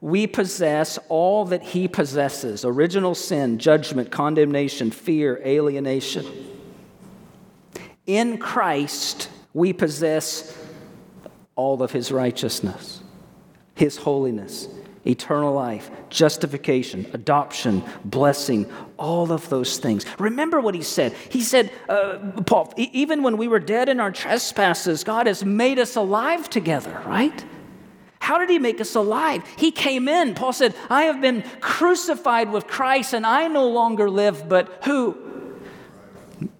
we 0.00 0.26
possess 0.26 0.98
all 1.08 1.44
that 1.46 1.62
he 1.62 1.86
possesses 1.86 2.64
original 2.64 3.14
sin, 3.14 3.58
judgment, 3.58 4.10
condemnation, 4.10 4.90
fear, 4.90 5.40
alienation. 5.44 6.26
In 8.06 8.38
Christ, 8.38 9.30
we 9.54 9.72
possess 9.72 10.58
all 11.54 11.82
of 11.82 11.92
his 11.92 12.10
righteousness, 12.10 13.00
his 13.74 13.96
holiness, 13.96 14.66
eternal 15.04 15.52
life, 15.52 15.90
justification, 16.10 17.06
adoption, 17.12 17.82
blessing, 18.04 18.70
all 18.98 19.32
of 19.32 19.48
those 19.48 19.78
things. 19.78 20.06
Remember 20.18 20.60
what 20.60 20.74
he 20.74 20.82
said. 20.82 21.12
He 21.28 21.42
said, 21.42 21.72
uh, 21.88 22.18
Paul, 22.46 22.72
even 22.76 23.22
when 23.22 23.36
we 23.36 23.48
were 23.48 23.58
dead 23.58 23.88
in 23.88 24.00
our 24.00 24.12
trespasses, 24.12 25.02
God 25.04 25.26
has 25.26 25.44
made 25.44 25.78
us 25.78 25.96
alive 25.96 26.48
together, 26.48 27.02
right? 27.06 27.44
How 28.20 28.38
did 28.38 28.50
he 28.50 28.60
make 28.60 28.80
us 28.80 28.94
alive? 28.94 29.42
He 29.56 29.72
came 29.72 30.06
in. 30.06 30.34
Paul 30.34 30.52
said, 30.52 30.76
I 30.88 31.02
have 31.04 31.20
been 31.20 31.42
crucified 31.60 32.52
with 32.52 32.68
Christ, 32.68 33.14
and 33.14 33.26
I 33.26 33.48
no 33.48 33.68
longer 33.68 34.08
live, 34.08 34.48
but 34.48 34.84
who? 34.84 35.16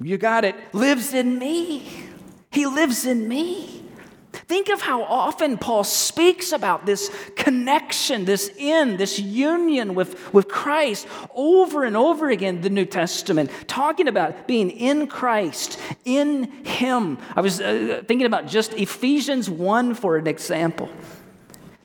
You 0.00 0.18
got 0.18 0.44
it, 0.44 0.57
lives 0.72 1.14
in 1.14 1.38
me. 1.38 1.88
He 2.50 2.66
lives 2.66 3.07
in 3.07 3.28
me. 3.28 3.81
Think 4.52 4.68
of 4.68 4.82
how 4.82 5.02
often 5.04 5.56
Paul 5.56 5.82
speaks 5.82 6.52
about 6.52 6.84
this 6.84 7.10
connection, 7.36 8.26
this 8.26 8.50
in, 8.58 8.98
this 8.98 9.18
union 9.18 9.94
with, 9.94 10.30
with 10.34 10.46
Christ 10.46 11.08
over 11.34 11.84
and 11.84 11.96
over 11.96 12.28
again 12.28 12.60
the 12.60 12.68
New 12.68 12.84
Testament, 12.84 13.50
talking 13.66 14.08
about 14.08 14.46
being 14.46 14.70
in 14.70 15.06
Christ, 15.06 15.80
in 16.04 16.52
Him. 16.66 17.16
I 17.34 17.40
was 17.40 17.62
uh, 17.62 18.02
thinking 18.06 18.26
about 18.26 18.46
just 18.46 18.74
Ephesians 18.74 19.48
1 19.48 19.94
for 19.94 20.18
an 20.18 20.26
example. 20.26 20.90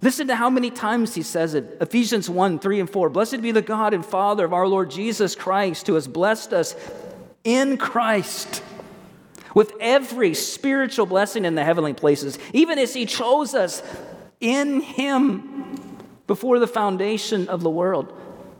Listen 0.01 0.27
to 0.27 0.35
how 0.35 0.49
many 0.49 0.69
times 0.69 1.15
he 1.15 1.21
says 1.23 1.53
it. 1.53 1.77
Ephesians 1.79 2.29
1 2.29 2.59
3 2.59 2.81
and 2.81 2.89
4. 2.89 3.09
Blessed 3.09 3.41
be 3.41 3.53
the 3.53 3.61
God 3.61 3.93
and 3.93 4.05
Father 4.05 4.43
of 4.43 4.51
our 4.51 4.67
Lord 4.67 4.91
Jesus 4.91 5.35
Christ, 5.35 5.87
who 5.87 5.93
has 5.93 6.05
blessed 6.05 6.51
us 6.51 6.75
in 7.45 7.77
Christ 7.77 8.61
with 9.57 9.73
every 9.79 10.35
spiritual 10.35 11.07
blessing 11.07 11.43
in 11.43 11.55
the 11.55 11.63
heavenly 11.63 11.91
places, 11.91 12.37
even 12.53 12.77
as 12.77 12.93
He 12.93 13.07
chose 13.07 13.55
us 13.55 13.81
in 14.39 14.81
Him 14.81 15.79
before 16.27 16.59
the 16.59 16.67
foundation 16.67 17.47
of 17.47 17.63
the 17.63 17.69
world. 17.69 18.13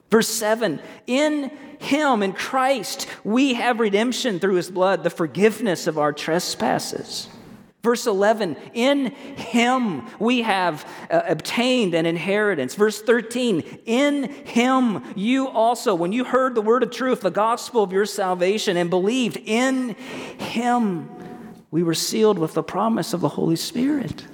Verse 0.10 0.28
7 0.28 0.82
In 1.06 1.52
Him, 1.78 2.24
in 2.24 2.34
Christ, 2.34 3.06
we 3.24 3.54
have 3.54 3.80
redemption 3.80 4.40
through 4.40 4.56
His 4.56 4.72
blood, 4.72 5.04
the 5.04 5.12
forgiveness 5.12 5.86
of 5.86 6.00
our 6.00 6.12
trespasses. 6.12 7.30
Verse 7.88 8.06
11, 8.06 8.58
in 8.73 9.06
him 9.06 10.06
we 10.19 10.41
have 10.41 10.86
uh, 11.10 11.21
obtained 11.26 11.93
an 11.93 12.06
inheritance. 12.06 12.76
Verse 12.76 13.02
13, 13.02 13.62
in 13.86 14.23
him 14.43 15.02
you 15.15 15.47
also, 15.47 15.95
when 15.95 16.12
you 16.12 16.26
heard 16.26 16.54
the 16.54 16.62
word 16.62 16.84
of 16.84 16.91
truth, 16.91 17.21
the 17.21 17.32
gospel 17.32 17.84
of 17.84 17.93
your 17.93 18.06
salvation, 18.06 18.76
and 18.76 18.89
believed 18.89 19.38
in 19.38 19.91
him, 20.38 21.10
we 21.71 21.82
were 21.82 21.93
sealed 21.93 22.38
with 22.38 22.56
the 22.56 22.62
promise 22.62 23.13
of 23.13 23.21
the 23.21 23.30
Holy 23.30 23.56
Spirit. 23.56 24.26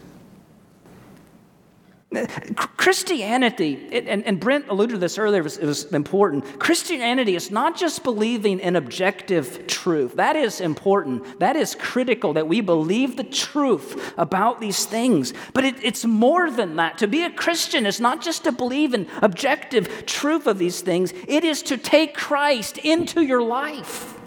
Christianity, 2.78 3.88
and, 3.92 4.26
and 4.26 4.40
Brent 4.40 4.68
alluded 4.70 4.96
to 4.96 5.00
this 5.00 5.18
earlier, 5.18 5.46
it 5.46 5.62
was, 5.62 5.86
important. 5.94 6.60
Christianity 6.60 7.36
is 7.36 7.52
not 7.52 7.78
just 7.78 8.04
believing 8.04 8.60
in 8.60 8.76
objective 8.76 9.68
truth. 9.68 10.16
That 10.16 10.36
is 10.36 10.62
important. 10.62 11.40
That 11.40 11.56
is 11.56 11.76
critical 11.76 12.34
that 12.34 12.48
we 12.48 12.62
believe 12.62 13.16
the 13.16 13.24
truth 13.24 14.14
about 14.18 14.60
these 14.60 14.86
things. 14.86 15.34
But 15.54 15.66
it, 15.66 15.76
it's 15.84 16.06
more 16.06 16.52
than 16.52 16.76
that. 16.78 16.98
To 17.00 17.08
be 17.08 17.24
a 17.24 17.30
Christian 17.30 17.86
is 17.86 18.00
not 18.00 18.22
just 18.22 18.44
to 18.44 18.52
believe 18.52 18.94
in 18.94 19.08
objective 19.22 20.06
truth 20.06 20.48
of 20.48 20.58
these 20.58 20.82
things, 20.82 21.14
it 21.28 21.44
is 21.44 21.64
to 21.64 21.78
take 21.78 22.14
Christ 22.14 22.78
into 22.80 23.22
your 23.22 23.42
life. 23.42 24.20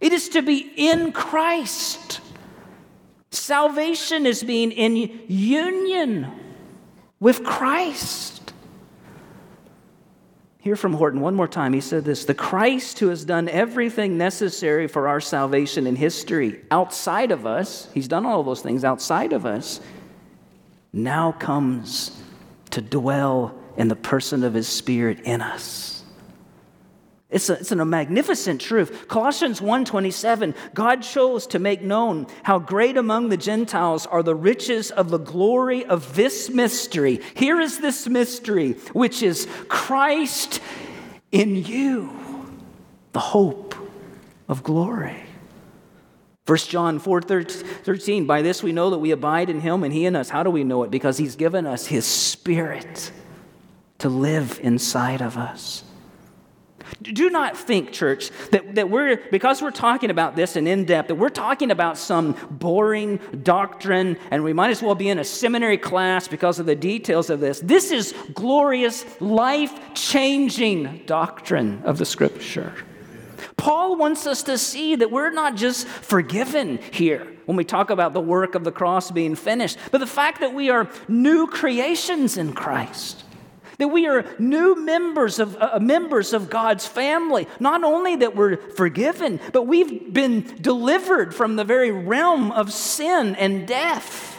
It 0.00 0.12
is 0.12 0.30
to 0.30 0.42
be 0.42 0.72
in 0.76 1.12
Christ. 1.12 2.20
Salvation 3.32 4.26
is 4.26 4.44
being 4.44 4.70
in 4.70 5.20
union 5.26 6.30
with 7.18 7.42
Christ. 7.42 8.52
Hear 10.58 10.76
from 10.76 10.92
Horton 10.92 11.20
one 11.20 11.34
more 11.34 11.48
time. 11.48 11.72
He 11.72 11.80
said 11.80 12.04
this 12.04 12.24
The 12.24 12.34
Christ 12.34 13.00
who 13.00 13.08
has 13.08 13.24
done 13.24 13.48
everything 13.48 14.16
necessary 14.16 14.86
for 14.86 15.08
our 15.08 15.20
salvation 15.20 15.86
in 15.86 15.96
history 15.96 16.60
outside 16.70 17.32
of 17.32 17.46
us, 17.46 17.88
he's 17.94 18.06
done 18.06 18.26
all 18.26 18.44
those 18.44 18.62
things 18.62 18.84
outside 18.84 19.32
of 19.32 19.44
us, 19.44 19.80
now 20.92 21.32
comes 21.32 22.22
to 22.70 22.80
dwell 22.80 23.58
in 23.76 23.88
the 23.88 23.96
person 23.96 24.44
of 24.44 24.54
his 24.54 24.68
Spirit 24.68 25.20
in 25.20 25.40
us. 25.40 25.91
It's 27.32 27.48
a, 27.48 27.54
it's 27.54 27.72
a 27.72 27.84
magnificent 27.84 28.60
truth. 28.60 29.08
Colossians 29.08 29.60
1:27, 29.60 30.54
God 30.74 31.02
chose 31.02 31.46
to 31.48 31.58
make 31.58 31.80
known 31.80 32.26
how 32.42 32.58
great 32.58 32.98
among 32.98 33.30
the 33.30 33.38
Gentiles 33.38 34.06
are 34.06 34.22
the 34.22 34.34
riches 34.34 34.90
of 34.90 35.08
the 35.08 35.18
glory 35.18 35.84
of 35.84 36.14
this 36.14 36.50
mystery. 36.50 37.20
Here 37.34 37.58
is 37.58 37.78
this 37.78 38.06
mystery, 38.06 38.72
which 38.92 39.22
is 39.22 39.48
Christ 39.68 40.60
in 41.32 41.56
you, 41.56 42.12
the 43.12 43.20
hope 43.20 43.74
of 44.46 44.62
glory. 44.62 45.16
1 46.44 46.58
John 46.58 46.98
4 46.98 47.22
13, 47.22 48.26
by 48.26 48.42
this 48.42 48.62
we 48.62 48.72
know 48.72 48.90
that 48.90 48.98
we 48.98 49.10
abide 49.10 49.48
in 49.48 49.60
him 49.60 49.84
and 49.84 49.92
he 49.92 50.04
in 50.04 50.16
us. 50.16 50.28
How 50.28 50.42
do 50.42 50.50
we 50.50 50.64
know 50.64 50.82
it? 50.82 50.90
Because 50.90 51.16
he's 51.16 51.36
given 51.36 51.66
us 51.66 51.86
his 51.86 52.04
spirit 52.04 53.10
to 53.98 54.10
live 54.10 54.60
inside 54.62 55.22
of 55.22 55.38
us. 55.38 55.84
Do 57.00 57.30
not 57.30 57.56
think, 57.56 57.92
church, 57.92 58.30
that, 58.50 58.74
that 58.74 58.90
we're, 58.90 59.16
because 59.30 59.62
we're 59.62 59.70
talking 59.70 60.10
about 60.10 60.36
this 60.36 60.56
in 60.56 60.84
depth, 60.84 61.08
that 61.08 61.14
we're 61.14 61.30
talking 61.30 61.70
about 61.70 61.96
some 61.96 62.36
boring 62.50 63.18
doctrine 63.42 64.16
and 64.30 64.44
we 64.44 64.52
might 64.52 64.70
as 64.70 64.82
well 64.82 64.94
be 64.94 65.08
in 65.08 65.18
a 65.18 65.24
seminary 65.24 65.78
class 65.78 66.28
because 66.28 66.58
of 66.58 66.66
the 66.66 66.76
details 66.76 67.30
of 67.30 67.40
this. 67.40 67.60
This 67.60 67.90
is 67.90 68.14
glorious, 68.34 69.04
life 69.20 69.94
changing 69.94 71.02
doctrine 71.06 71.82
of 71.84 71.98
the 71.98 72.04
scripture. 72.04 72.72
Paul 73.56 73.96
wants 73.96 74.26
us 74.26 74.42
to 74.44 74.58
see 74.58 74.96
that 74.96 75.10
we're 75.10 75.30
not 75.30 75.56
just 75.56 75.86
forgiven 75.86 76.78
here 76.92 77.26
when 77.46 77.56
we 77.56 77.64
talk 77.64 77.90
about 77.90 78.12
the 78.12 78.20
work 78.20 78.54
of 78.54 78.64
the 78.64 78.72
cross 78.72 79.10
being 79.10 79.34
finished, 79.34 79.78
but 79.90 79.98
the 79.98 80.06
fact 80.06 80.40
that 80.40 80.54
we 80.54 80.70
are 80.70 80.88
new 81.08 81.46
creations 81.46 82.36
in 82.36 82.52
Christ 82.52 83.24
that 83.82 83.88
we 83.88 84.06
are 84.06 84.24
new 84.38 84.76
members 84.76 85.40
of, 85.40 85.56
uh, 85.60 85.80
members 85.80 86.32
of 86.32 86.48
God's 86.48 86.86
family. 86.86 87.48
Not 87.58 87.82
only 87.82 88.14
that 88.14 88.36
we're 88.36 88.56
forgiven, 88.56 89.40
but 89.52 89.64
we've 89.64 90.14
been 90.14 90.42
delivered 90.60 91.34
from 91.34 91.56
the 91.56 91.64
very 91.64 91.90
realm 91.90 92.52
of 92.52 92.72
sin 92.72 93.34
and 93.34 93.66
death. 93.66 94.38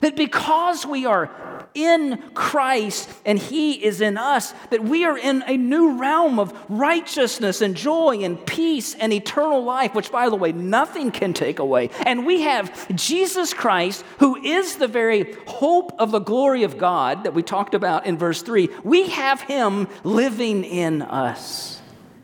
That 0.00 0.14
because 0.14 0.86
we 0.86 1.06
are 1.06 1.28
in 1.74 2.22
Christ 2.34 3.08
and 3.24 3.38
He 3.38 3.72
is 3.72 4.00
in 4.00 4.16
us, 4.16 4.52
that 4.70 4.82
we 4.82 5.04
are 5.04 5.18
in 5.18 5.42
a 5.46 5.56
new 5.56 5.98
realm 5.98 6.38
of 6.38 6.52
righteousness 6.68 7.60
and 7.60 7.76
joy 7.76 8.18
and 8.22 8.44
peace 8.46 8.94
and 8.94 9.12
eternal 9.12 9.62
life, 9.62 9.94
which, 9.94 10.10
by 10.10 10.28
the 10.28 10.36
way, 10.36 10.52
nothing 10.52 11.10
can 11.10 11.32
take 11.32 11.58
away. 11.58 11.90
And 12.06 12.26
we 12.26 12.42
have 12.42 12.94
Jesus 12.96 13.54
Christ, 13.54 14.04
who 14.18 14.36
is 14.36 14.76
the 14.76 14.88
very 14.88 15.36
hope 15.46 15.92
of 15.98 16.10
the 16.10 16.18
glory 16.18 16.64
of 16.64 16.78
God 16.78 17.24
that 17.24 17.34
we 17.34 17.42
talked 17.42 17.74
about 17.74 18.06
in 18.06 18.18
verse 18.18 18.42
3. 18.42 18.68
We 18.82 19.10
have 19.10 19.42
Him 19.42 19.88
living 20.04 20.64
in 20.64 21.02
us, 21.02 21.80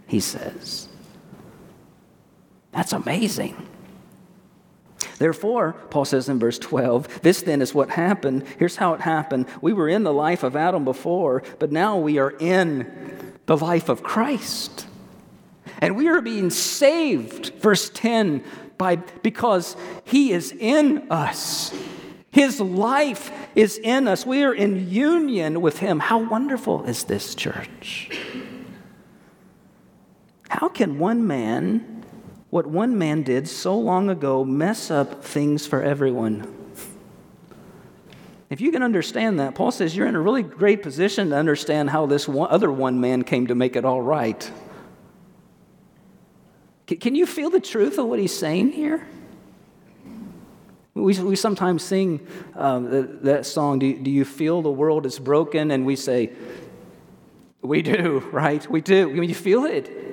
He 0.07 0.21
says. 0.21 0.89
That's 2.73 2.93
amazing. 2.93 3.68
Therefore, 5.19 5.75
Paul 5.91 6.05
says 6.05 6.29
in 6.29 6.39
verse 6.39 6.59
12, 6.59 7.23
this 7.23 7.43
then 7.43 7.61
is 7.61 7.75
what 7.75 7.91
happened. 7.91 8.45
Here's 8.59 8.77
how 8.77 8.95
it 8.95 9.01
happened. 9.01 9.47
We 9.61 9.73
were 9.73 9.89
in 9.89 10.05
the 10.05 10.13
life 10.13 10.43
of 10.45 10.55
Adam 10.55 10.85
before, 10.85 11.43
but 11.59 11.73
now 11.73 11.99
we 11.99 12.19
are 12.19 12.31
in 12.39 13.33
the 13.47 13.57
life 13.57 13.89
of 13.89 14.03
Christ. 14.03 14.87
And 15.81 15.97
we 15.97 16.09
are 16.09 16.21
being 16.21 16.51
saved, 16.51 17.55
verse 17.55 17.91
10, 17.91 18.45
by, 18.79 18.97
because 18.97 19.77
he 20.05 20.33
is 20.33 20.53
in 20.53 21.11
us. 21.11 21.75
His 22.31 22.61
life 22.61 23.33
is 23.57 23.79
in 23.79 24.07
us. 24.07 24.25
We 24.25 24.45
are 24.45 24.55
in 24.55 24.89
union 24.89 25.61
with 25.61 25.79
him. 25.79 25.99
How 25.99 26.19
wonderful 26.19 26.85
is 26.85 27.05
this 27.05 27.35
church? 27.35 28.11
How 30.49 30.69
can 30.69 30.99
one 30.99 31.27
man 31.27 31.98
what 32.51 32.67
one 32.67 32.97
man 32.97 33.23
did 33.23 33.49
so 33.49 33.79
long 33.79 34.09
ago 34.09 34.45
mess 34.45 34.91
up 34.91 35.23
things 35.23 35.67
for 35.67 35.83
everyone. 35.83 36.55
If 38.51 38.63
you 38.63 38.73
can 38.73 38.83
understand 38.83 39.39
that, 39.41 39.55
Paul 39.55 39.71
says 39.71 39.95
you're 39.95 40.07
in 40.07 40.15
a 40.15 40.21
really 40.21 40.43
great 40.43 40.83
position 40.83 41.31
to 41.31 41.37
understand 41.37 41.91
how 41.91 42.07
this 42.07 42.27
one, 42.27 42.51
other 42.51 42.73
one 42.73 43.01
man 43.01 43.23
came 43.23 43.49
to 43.49 43.55
make 43.55 43.77
it 43.77 43.85
all 43.85 44.01
right. 44.01 44.51
Can 46.87 47.15
you 47.15 47.27
feel 47.27 47.51
the 47.51 47.61
truth 47.61 47.99
of 47.99 48.07
what 48.07 48.19
he's 48.19 48.35
saying 48.35 48.73
here? 48.73 49.07
We, 50.95 51.19
we 51.21 51.37
sometimes 51.37 51.85
sing 51.85 52.27
uh, 52.57 52.79
that, 52.81 53.25
that, 53.25 53.47
song, 53.47 53.79
do, 53.79 53.95
do 53.97 54.11
you 54.11 54.25
feel 54.25 54.63
the 54.63 54.71
world 54.71 55.05
is 55.05 55.19
broken? 55.19 55.71
And 55.71 55.85
we 55.85 55.95
say, 55.95 56.33
We 57.61 57.83
do, 57.83 58.27
right? 58.33 58.69
We 58.69 58.81
do. 58.81 59.11
I 59.11 59.13
mean, 59.13 59.29
you 59.29 59.35
feel 59.35 59.65
it. 59.65 60.08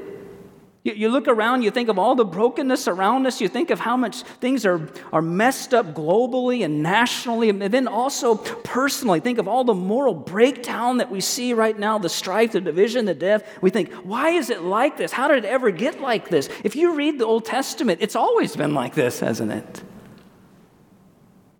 You, 0.85 0.93
you 0.93 1.09
look 1.09 1.27
around, 1.27 1.63
you 1.63 1.71
think 1.71 1.89
of 1.89 1.97
all 1.97 2.13
the 2.13 2.23
brokenness 2.23 2.87
around 2.87 3.25
us, 3.25 3.41
you 3.41 3.49
think 3.49 3.71
of 3.71 3.79
how 3.79 3.97
much 3.97 4.21
things 4.21 4.67
are, 4.67 4.87
are 5.11 5.21
messed 5.21 5.73
up 5.73 5.95
globally 5.95 6.63
and 6.63 6.83
nationally, 6.83 7.49
and 7.49 7.59
then 7.59 7.87
also 7.87 8.35
personally. 8.35 9.19
Think 9.19 9.39
of 9.39 9.47
all 9.47 9.63
the 9.63 9.73
moral 9.73 10.13
breakdown 10.13 10.97
that 10.97 11.09
we 11.09 11.19
see 11.21 11.53
right 11.53 11.77
now 11.77 11.97
the 11.97 12.07
strife, 12.07 12.51
the 12.51 12.61
division, 12.61 13.05
the 13.05 13.15
death. 13.15 13.43
We 13.61 13.71
think, 13.71 13.91
why 13.93 14.29
is 14.29 14.51
it 14.51 14.61
like 14.61 14.95
this? 14.95 15.11
How 15.11 15.27
did 15.27 15.43
it 15.43 15.45
ever 15.45 15.71
get 15.71 15.99
like 15.99 16.29
this? 16.29 16.49
If 16.63 16.75
you 16.75 16.95
read 16.95 17.17
the 17.17 17.25
Old 17.25 17.45
Testament, 17.45 17.99
it's 18.01 18.15
always 18.15 18.55
been 18.55 18.75
like 18.75 18.93
this, 18.93 19.19
hasn't 19.19 19.51
it? 19.51 19.83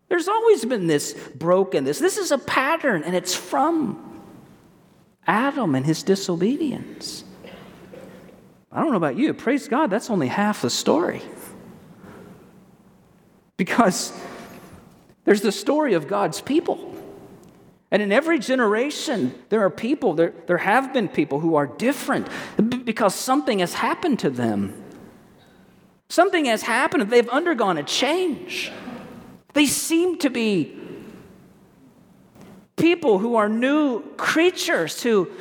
There's 0.08 0.28
always 0.28 0.64
been 0.66 0.86
this 0.86 1.14
brokenness. 1.34 1.98
This 1.98 2.18
is 2.18 2.32
a 2.32 2.38
pattern, 2.38 3.04
and 3.04 3.16
it's 3.16 3.34
from 3.34 4.22
Adam 5.26 5.74
and 5.74 5.84
his 5.84 6.04
disobedience. 6.04 7.25
I 8.76 8.82
don't 8.82 8.92
know 8.92 8.98
about 8.98 9.16
you, 9.16 9.34
praise 9.34 9.70
God, 9.70 9.90
that's 9.90 10.10
only 10.10 10.28
half 10.28 10.62
the 10.62 10.70
story. 10.70 11.22
Because 13.56 14.12
there's 15.24 15.40
the 15.42 15.52
story 15.54 15.94
of 15.94 16.10
God's 16.10 16.42
people. 16.42 16.94
And 17.90 18.02
in 18.02 18.12
every 18.12 18.38
generation, 18.38 19.34
there 19.48 19.62
are 19.62 19.70
people, 19.70 20.14
there, 20.14 20.34
there 20.48 20.58
have 20.58 20.92
been 20.92 21.08
people 21.08 21.40
who 21.40 21.56
are 21.56 21.66
different 21.66 22.28
because 22.84 23.16
something 23.16 23.60
has 23.60 23.76
happened 23.76 24.20
to 24.20 24.30
them. 24.30 24.74
Something 26.10 26.44
has 26.46 26.64
happened, 26.64 27.10
they've 27.10 27.30
undergone 27.30 27.78
a 27.78 27.84
change. 27.84 28.74
They 29.54 29.68
seem 29.68 30.18
to 30.20 30.30
be 30.30 30.78
people 32.76 33.20
who 33.20 33.36
are 33.36 33.48
new 33.48 34.02
creatures 34.18 35.02
who 35.02 35.32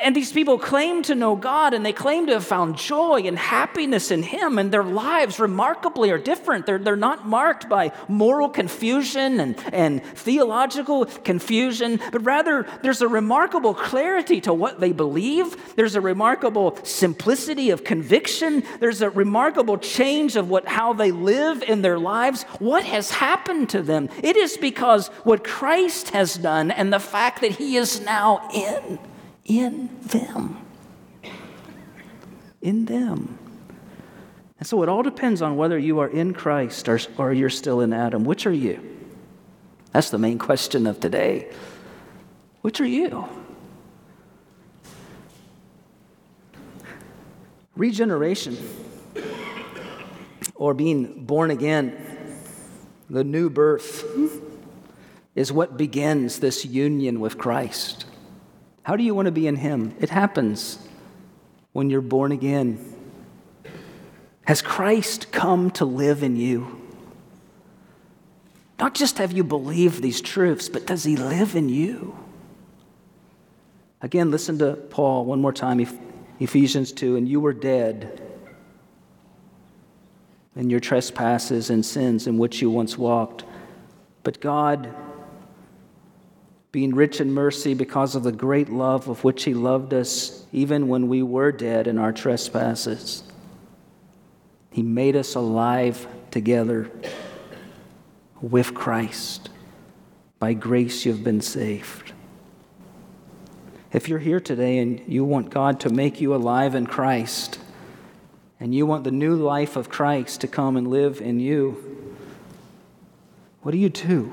and 0.00 0.16
these 0.16 0.32
people 0.32 0.58
claim 0.58 1.02
to 1.02 1.14
know 1.14 1.36
God 1.36 1.74
and 1.74 1.84
they 1.84 1.92
claim 1.92 2.26
to 2.28 2.34
have 2.34 2.46
found 2.46 2.78
joy 2.78 3.22
and 3.26 3.38
happiness 3.38 4.10
in 4.10 4.22
Him, 4.22 4.58
and 4.58 4.72
their 4.72 4.84
lives 4.84 5.38
remarkably 5.38 6.10
are 6.10 6.18
different. 6.18 6.64
They're, 6.64 6.78
they're 6.78 6.96
not 6.96 7.26
marked 7.26 7.68
by 7.68 7.92
moral 8.08 8.48
confusion 8.48 9.38
and, 9.40 9.56
and 9.72 10.02
theological 10.02 11.04
confusion, 11.04 12.00
but 12.10 12.24
rather 12.24 12.66
there's 12.82 13.02
a 13.02 13.08
remarkable 13.08 13.74
clarity 13.74 14.40
to 14.42 14.54
what 14.54 14.80
they 14.80 14.92
believe. 14.92 15.74
There's 15.76 15.94
a 15.94 16.00
remarkable 16.00 16.78
simplicity 16.84 17.70
of 17.70 17.84
conviction. 17.84 18.62
There's 18.80 19.02
a 19.02 19.10
remarkable 19.10 19.76
change 19.76 20.36
of 20.36 20.48
what, 20.48 20.66
how 20.66 20.94
they 20.94 21.10
live 21.10 21.62
in 21.62 21.82
their 21.82 21.98
lives. 21.98 22.44
What 22.58 22.84
has 22.84 23.10
happened 23.10 23.68
to 23.70 23.82
them? 23.82 24.08
It 24.22 24.36
is 24.36 24.56
because 24.56 25.08
what 25.24 25.44
Christ 25.44 26.10
has 26.10 26.36
done 26.36 26.70
and 26.70 26.92
the 26.92 27.00
fact 27.00 27.42
that 27.42 27.52
He 27.52 27.76
is 27.76 28.00
now 28.00 28.48
in 28.54 28.98
in 29.44 29.90
them. 30.02 30.58
In 32.60 32.84
them. 32.84 33.38
And 34.58 34.66
so 34.66 34.82
it 34.82 34.88
all 34.88 35.02
depends 35.02 35.42
on 35.42 35.56
whether 35.56 35.76
you 35.76 35.98
are 35.98 36.08
in 36.08 36.34
Christ 36.34 36.88
or, 36.88 37.00
or 37.18 37.32
you're 37.32 37.50
still 37.50 37.80
in 37.80 37.92
Adam. 37.92 38.24
Which 38.24 38.46
are 38.46 38.52
you? 38.52 38.80
That's 39.92 40.10
the 40.10 40.18
main 40.18 40.38
question 40.38 40.86
of 40.86 41.00
today. 41.00 41.52
Which 42.60 42.80
are 42.80 42.86
you? 42.86 43.28
Regeneration, 47.74 48.56
or 50.54 50.74
being 50.74 51.24
born 51.24 51.50
again, 51.50 51.96
the 53.10 53.24
new 53.24 53.50
birth, 53.50 54.04
is 55.34 55.50
what 55.50 55.76
begins 55.76 56.38
this 56.38 56.64
union 56.64 57.18
with 57.18 57.38
Christ. 57.38 58.04
How 58.82 58.96
do 58.96 59.04
you 59.04 59.14
want 59.14 59.26
to 59.26 59.32
be 59.32 59.46
in 59.46 59.56
Him? 59.56 59.94
It 60.00 60.10
happens 60.10 60.78
when 61.72 61.90
you're 61.90 62.00
born 62.00 62.32
again. 62.32 62.84
Has 64.44 64.60
Christ 64.60 65.30
come 65.30 65.70
to 65.72 65.84
live 65.84 66.22
in 66.22 66.36
you? 66.36 66.80
Not 68.78 68.94
just 68.94 69.18
have 69.18 69.32
you 69.32 69.44
believed 69.44 70.02
these 70.02 70.20
truths, 70.20 70.68
but 70.68 70.86
does 70.86 71.04
He 71.04 71.16
live 71.16 71.54
in 71.54 71.68
you? 71.68 72.16
Again, 74.00 74.32
listen 74.32 74.58
to 74.58 74.72
Paul 74.74 75.24
one 75.24 75.40
more 75.40 75.52
time, 75.52 75.86
Ephesians 76.40 76.90
2. 76.90 77.16
And 77.16 77.28
you 77.28 77.38
were 77.38 77.52
dead 77.52 78.20
in 80.56 80.68
your 80.68 80.80
trespasses 80.80 81.70
and 81.70 81.86
sins 81.86 82.26
in 82.26 82.36
which 82.36 82.60
you 82.60 82.68
once 82.68 82.98
walked. 82.98 83.44
But 84.24 84.40
God, 84.40 84.92
being 86.72 86.94
rich 86.94 87.20
in 87.20 87.32
mercy 87.32 87.74
because 87.74 88.14
of 88.14 88.22
the 88.22 88.32
great 88.32 88.70
love 88.70 89.06
of 89.08 89.22
which 89.22 89.44
He 89.44 89.52
loved 89.52 89.92
us, 89.92 90.46
even 90.52 90.88
when 90.88 91.06
we 91.06 91.22
were 91.22 91.52
dead 91.52 91.86
in 91.86 91.98
our 91.98 92.12
trespasses. 92.12 93.22
He 94.70 94.82
made 94.82 95.14
us 95.14 95.34
alive 95.34 96.08
together 96.30 96.90
with 98.40 98.72
Christ. 98.74 99.50
By 100.38 100.54
grace, 100.54 101.04
you've 101.04 101.22
been 101.22 101.42
saved. 101.42 102.12
If 103.92 104.08
you're 104.08 104.18
here 104.18 104.40
today 104.40 104.78
and 104.78 105.02
you 105.06 105.24
want 105.24 105.50
God 105.50 105.78
to 105.80 105.90
make 105.90 106.22
you 106.22 106.34
alive 106.34 106.74
in 106.74 106.86
Christ, 106.86 107.58
and 108.58 108.74
you 108.74 108.86
want 108.86 109.04
the 109.04 109.10
new 109.10 109.36
life 109.36 109.76
of 109.76 109.90
Christ 109.90 110.40
to 110.40 110.48
come 110.48 110.78
and 110.78 110.88
live 110.88 111.20
in 111.20 111.38
you, 111.38 112.16
what 113.60 113.72
do 113.72 113.78
you 113.78 113.90
do? 113.90 114.32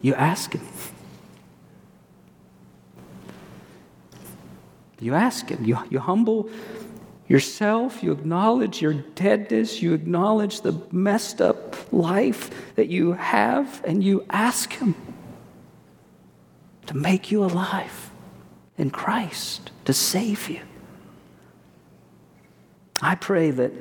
You 0.00 0.14
ask 0.14 0.52
Him. 0.52 0.66
You 5.00 5.14
ask 5.14 5.48
Him. 5.48 5.64
You, 5.64 5.78
you 5.90 5.98
humble 5.98 6.48
yourself. 7.26 8.02
You 8.02 8.12
acknowledge 8.12 8.80
your 8.80 8.94
deadness. 8.94 9.82
You 9.82 9.94
acknowledge 9.94 10.60
the 10.60 10.80
messed 10.90 11.40
up 11.40 11.92
life 11.92 12.50
that 12.76 12.88
you 12.88 13.12
have, 13.12 13.82
and 13.84 14.02
you 14.02 14.24
ask 14.30 14.72
Him 14.72 14.94
to 16.86 16.96
make 16.96 17.30
you 17.30 17.44
alive 17.44 18.10
in 18.76 18.90
Christ, 18.90 19.70
to 19.84 19.92
save 19.92 20.48
you. 20.48 20.60
I 23.02 23.14
pray 23.14 23.50
that 23.50 23.72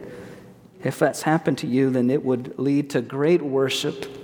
if 0.84 1.00
that's 1.00 1.24
happened 1.24 1.58
to 1.60 1.68
you, 1.68 1.90
then 1.90 2.10
it 2.10 2.24
would 2.24 2.58
lead 2.60 2.92
to 2.92 3.02
great 3.02 3.42
worship 3.42 4.17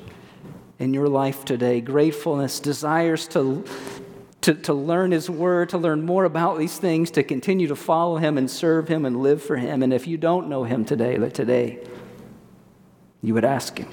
in 0.84 0.94
your 0.94 1.08
life 1.08 1.46
today 1.46 1.80
gratefulness, 1.80 2.60
desires 2.60 3.26
to, 3.30 3.64
to, 4.42 4.54
to 4.54 4.74
learn 4.74 5.12
His 5.12 5.30
Word, 5.30 5.70
to 5.70 5.78
learn 5.78 6.06
more 6.06 6.26
about 6.26 6.58
these 6.60 6.78
things, 6.78 7.10
to 7.12 7.24
continue 7.24 7.68
to 7.68 7.76
follow 7.76 8.18
Him 8.18 8.38
and 8.38 8.52
serve 8.52 8.90
Him 8.90 9.06
and 9.06 9.22
live 9.22 9.42
for 9.42 9.56
Him. 9.56 9.82
And 9.82 9.94
if 9.94 10.08
you 10.08 10.18
don't 10.18 10.50
know 10.50 10.66
Him 10.66 10.84
today, 10.84 11.18
that 11.18 11.34
today 11.34 11.80
you 13.22 13.34
would 13.34 13.46
ask 13.46 13.78
Him. 13.78 13.88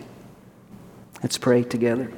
Let's 1.23 1.39
pray 1.39 1.63
together. 1.63 2.13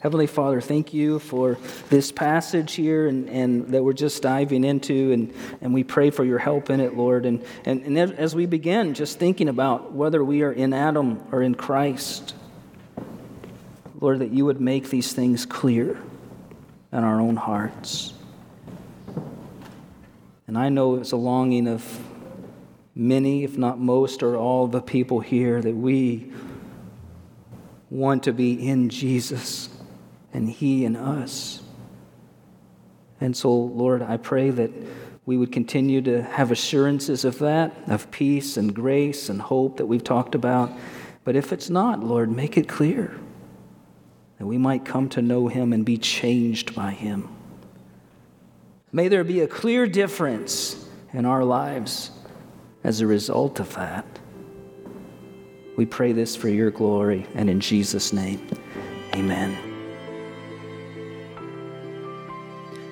Heavenly 0.00 0.26
Father, 0.26 0.60
thank 0.60 0.92
you 0.92 1.18
for 1.20 1.56
this 1.88 2.10
passage 2.10 2.74
here 2.74 3.06
and, 3.06 3.30
and 3.30 3.68
that 3.68 3.82
we're 3.82 3.94
just 3.94 4.22
diving 4.22 4.64
into, 4.64 5.12
and, 5.12 5.32
and 5.60 5.72
we 5.72 5.84
pray 5.84 6.10
for 6.10 6.24
your 6.24 6.38
help 6.38 6.68
in 6.68 6.80
it, 6.80 6.96
Lord. 6.96 7.26
And, 7.26 7.44
and, 7.64 7.82
and 7.84 7.96
as 7.96 8.34
we 8.34 8.46
begin, 8.46 8.92
just 8.92 9.20
thinking 9.20 9.48
about 9.48 9.92
whether 9.92 10.22
we 10.22 10.42
are 10.42 10.52
in 10.52 10.74
Adam 10.74 11.22
or 11.30 11.42
in 11.42 11.54
Christ, 11.54 12.34
Lord, 14.04 14.18
that 14.18 14.32
you 14.32 14.44
would 14.44 14.60
make 14.60 14.90
these 14.90 15.14
things 15.14 15.46
clear 15.46 15.98
in 16.92 16.98
our 16.98 17.22
own 17.22 17.36
hearts. 17.36 18.12
And 20.46 20.58
I 20.58 20.68
know 20.68 20.96
it's 20.96 21.12
a 21.12 21.16
longing 21.16 21.66
of 21.66 22.04
many, 22.94 23.44
if 23.44 23.56
not 23.56 23.80
most, 23.80 24.22
or 24.22 24.36
all 24.36 24.66
the 24.66 24.82
people 24.82 25.20
here 25.20 25.62
that 25.62 25.74
we 25.74 26.30
want 27.88 28.24
to 28.24 28.34
be 28.34 28.68
in 28.68 28.90
Jesus 28.90 29.70
and 30.34 30.50
He 30.50 30.84
in 30.84 30.96
us. 30.96 31.62
And 33.22 33.34
so, 33.34 33.54
Lord, 33.54 34.02
I 34.02 34.18
pray 34.18 34.50
that 34.50 34.70
we 35.24 35.38
would 35.38 35.50
continue 35.50 36.02
to 36.02 36.22
have 36.24 36.50
assurances 36.50 37.24
of 37.24 37.38
that, 37.38 37.74
of 37.86 38.10
peace 38.10 38.58
and 38.58 38.74
grace 38.74 39.30
and 39.30 39.40
hope 39.40 39.78
that 39.78 39.86
we've 39.86 40.04
talked 40.04 40.34
about. 40.34 40.70
But 41.24 41.36
if 41.36 41.54
it's 41.54 41.70
not, 41.70 42.04
Lord, 42.04 42.30
make 42.30 42.58
it 42.58 42.68
clear 42.68 43.18
that 44.38 44.46
we 44.46 44.58
might 44.58 44.84
come 44.84 45.08
to 45.10 45.22
know 45.22 45.48
Him 45.48 45.72
and 45.72 45.84
be 45.84 45.98
changed 45.98 46.74
by 46.74 46.90
Him. 46.90 47.28
May 48.92 49.08
there 49.08 49.24
be 49.24 49.40
a 49.40 49.48
clear 49.48 49.86
difference 49.86 50.88
in 51.12 51.24
our 51.24 51.44
lives 51.44 52.10
as 52.82 53.00
a 53.00 53.06
result 53.06 53.60
of 53.60 53.74
that. 53.74 54.06
We 55.76 55.86
pray 55.86 56.12
this 56.12 56.36
for 56.36 56.48
your 56.48 56.70
glory 56.70 57.26
and 57.34 57.50
in 57.50 57.58
Jesus' 57.58 58.12
name. 58.12 58.46
Amen. 59.14 59.56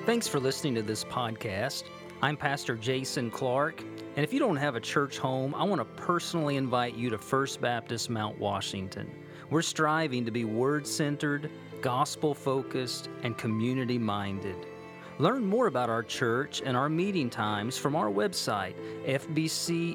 Thanks 0.05 0.27
for 0.27 0.39
listening 0.39 0.75
to 0.75 0.81
this 0.81 1.05
podcast. 1.05 1.83
I'm 2.21 2.35
Pastor 2.35 2.75
Jason 2.75 3.31
Clark, 3.31 3.81
and 4.15 4.23
if 4.23 4.33
you 4.33 4.39
don't 4.39 4.57
have 4.57 4.75
a 4.75 4.79
church 4.81 5.17
home, 5.17 5.55
I 5.55 5.63
want 5.63 5.79
to 5.79 5.85
personally 6.01 6.57
invite 6.57 6.95
you 6.95 7.09
to 7.09 7.17
First 7.17 7.61
Baptist 7.61 8.09
Mount 8.09 8.37
Washington. 8.37 9.09
We're 9.53 9.61
striving 9.61 10.25
to 10.25 10.31
be 10.31 10.45
word 10.45 10.87
centered, 10.87 11.51
gospel 11.79 12.33
focused, 12.33 13.07
and 13.21 13.37
community 13.37 13.99
minded. 13.99 14.55
Learn 15.19 15.45
more 15.45 15.67
about 15.67 15.91
our 15.91 16.01
church 16.01 16.63
and 16.65 16.75
our 16.75 16.89
meeting 16.89 17.29
times 17.29 17.77
from 17.77 17.95
our 17.95 18.09
website, 18.09 18.73
fbcmw.org. 19.05 19.93